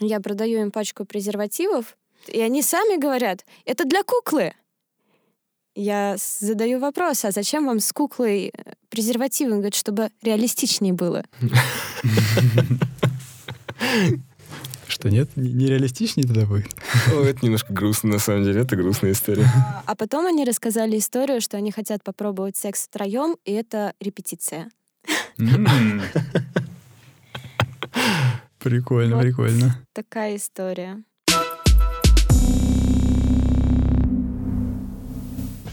Я 0.00 0.20
продаю 0.20 0.60
им 0.60 0.70
пачку 0.70 1.04
презервативов, 1.04 1.96
и 2.26 2.40
они 2.40 2.62
сами 2.62 2.98
говорят, 2.98 3.44
это 3.64 3.84
для 3.84 4.02
куклы. 4.02 4.54
Я 5.74 6.16
задаю 6.18 6.80
вопрос, 6.80 7.24
а 7.24 7.30
зачем 7.30 7.66
вам 7.66 7.80
с 7.80 7.92
куклой 7.92 8.48
э, 8.52 8.72
презервативы? 8.88 9.52
Он 9.52 9.58
говорит, 9.58 9.76
чтобы 9.76 10.10
реалистичнее 10.22 10.92
было. 10.92 11.24
Что 14.90 15.08
нет? 15.08 15.30
Нереалистичнее 15.36 16.26
тогда 16.26 16.46
будет? 16.46 16.74
О, 17.14 17.22
это 17.22 17.44
немножко 17.44 17.72
грустно, 17.72 18.10
на 18.10 18.18
самом 18.18 18.44
деле. 18.44 18.62
Это 18.62 18.76
грустная 18.76 19.12
история. 19.12 19.46
А 19.86 19.94
потом 19.94 20.26
они 20.26 20.44
рассказали 20.44 20.98
историю, 20.98 21.40
что 21.40 21.56
они 21.56 21.70
хотят 21.70 22.02
попробовать 22.02 22.56
секс 22.56 22.86
втроем, 22.86 23.36
и 23.44 23.52
это 23.52 23.94
репетиция. 24.00 24.68
Прикольно, 28.58 29.18
прикольно. 29.18 29.78
Такая 29.94 30.36
история. 30.36 31.02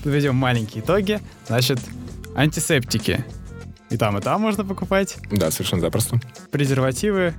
подведем 0.08 0.36
маленькие 0.36 0.82
итоги. 0.82 1.19
Значит, 1.47 1.80
антисептики. 2.34 3.25
И 3.89 3.97
там, 3.97 4.17
и 4.17 4.21
там 4.21 4.39
можно 4.39 4.63
покупать. 4.63 5.17
Да, 5.32 5.51
совершенно 5.51 5.82
запросто. 5.82 6.21
Презервативы. 6.49 7.34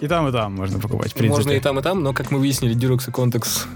И 0.00 0.06
там, 0.06 0.28
и 0.28 0.32
там 0.32 0.54
можно 0.54 0.78
покупать, 0.78 1.10
в 1.10 1.14
принципе. 1.14 1.36
Можно 1.36 1.50
и 1.52 1.60
там, 1.60 1.78
и 1.78 1.82
там, 1.82 2.02
но, 2.02 2.12
как 2.12 2.30
мы 2.30 2.38
выяснили, 2.38 2.76
Durex 2.76 3.08
и 3.08 3.12
Contex... 3.12 3.66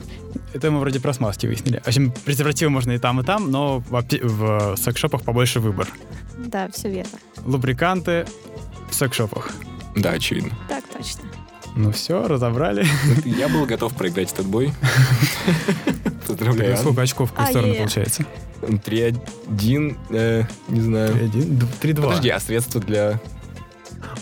Это 0.54 0.70
мы 0.70 0.80
вроде 0.80 1.00
про 1.00 1.12
смазки 1.12 1.46
выяснили. 1.46 1.80
В 1.82 1.88
общем, 1.88 2.12
презервативы 2.24 2.70
можно 2.70 2.92
и 2.92 2.98
там, 2.98 3.20
и 3.20 3.24
там, 3.24 3.50
но 3.50 3.80
в, 3.80 3.94
апте- 3.94 4.24
в 4.24 4.76
секшопах 4.76 5.22
побольше 5.22 5.60
выбор. 5.60 5.88
Да, 6.38 6.68
все 6.72 6.90
верно. 6.90 7.18
Лубриканты 7.44 8.26
в 8.90 8.94
секшопах. 8.94 9.50
Да, 9.96 10.10
очевидно. 10.10 10.52
Так 10.68 10.84
точно. 10.92 11.22
Ну 11.74 11.90
все, 11.90 12.26
разобрали. 12.28 12.86
Я 13.24 13.48
был 13.48 13.64
готов 13.64 13.94
проиграть 13.94 14.32
этот 14.32 14.46
бой. 14.46 14.72
Поздравляю. 16.26 16.76
Сколько 16.76 17.02
очков 17.02 17.30
в 17.30 17.32
какую 17.32 17.48
сторону 17.50 17.74
получается? 17.74 18.24
3-1, 18.60 19.96
э, 20.10 20.44
не 20.68 20.80
знаю. 20.80 21.14
3-1? 21.14 21.66
3-2. 21.80 21.94
Подожди, 22.02 22.28
а 22.28 22.40
средства 22.40 22.80
для... 22.80 23.20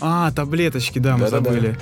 А, 0.01 0.31
таблеточки, 0.31 0.99
да, 0.99 1.17
мы 1.17 1.27
забыли. 1.29 1.77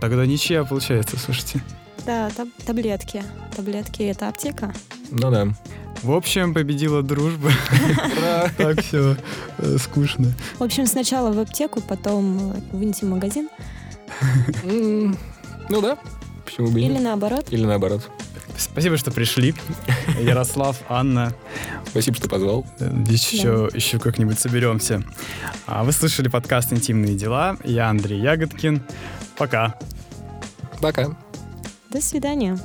Тогда 0.00 0.26
ничья 0.26 0.64
получается, 0.64 1.18
слушайте. 1.18 1.62
Да, 2.04 2.30
таб 2.30 2.48
таблетки. 2.64 3.22
Таблетки— 3.56 4.02
это 4.04 4.28
аптека. 4.28 4.72
Ну 5.10 5.30
да. 5.30 5.48
В 6.02 6.12
общем, 6.12 6.54
победила 6.54 7.02
дружба. 7.02 7.50
Так 8.58 8.80
все 8.82 9.16
э, 9.58 9.76
скучно. 9.78 10.32
В 10.58 10.62
общем, 10.62 10.86
сначала 10.86 11.32
в 11.32 11.38
аптеку, 11.38 11.80
потом 11.80 12.52
в 12.70 12.82
интим-магазин. 12.82 13.48
Ну 14.62 15.80
да, 15.80 15.98
почему 16.44 16.68
бы 16.68 16.80
Или 16.80 16.98
наоборот. 16.98 17.46
Или 17.50 17.64
наоборот. 17.64 18.08
Спасибо, 18.58 18.96
что 18.96 19.10
пришли. 19.10 19.54
Ярослав, 20.20 20.78
Анна. 20.88 21.34
Спасибо, 21.86 22.16
что 22.16 22.28
позвал. 22.28 22.66
Здесь 22.78 23.30
да. 23.30 23.36
еще, 23.36 23.70
еще 23.72 23.98
как-нибудь 23.98 24.38
соберемся. 24.38 25.02
А 25.66 25.84
вы 25.84 25.92
слышали 25.92 26.28
подкаст 26.28 26.72
«Интимные 26.72 27.14
дела». 27.14 27.56
Я 27.64 27.88
Андрей 27.88 28.20
Ягодкин. 28.20 28.82
Пока. 29.36 29.74
Пока. 30.80 31.16
До 31.90 32.00
свидания. 32.00 32.58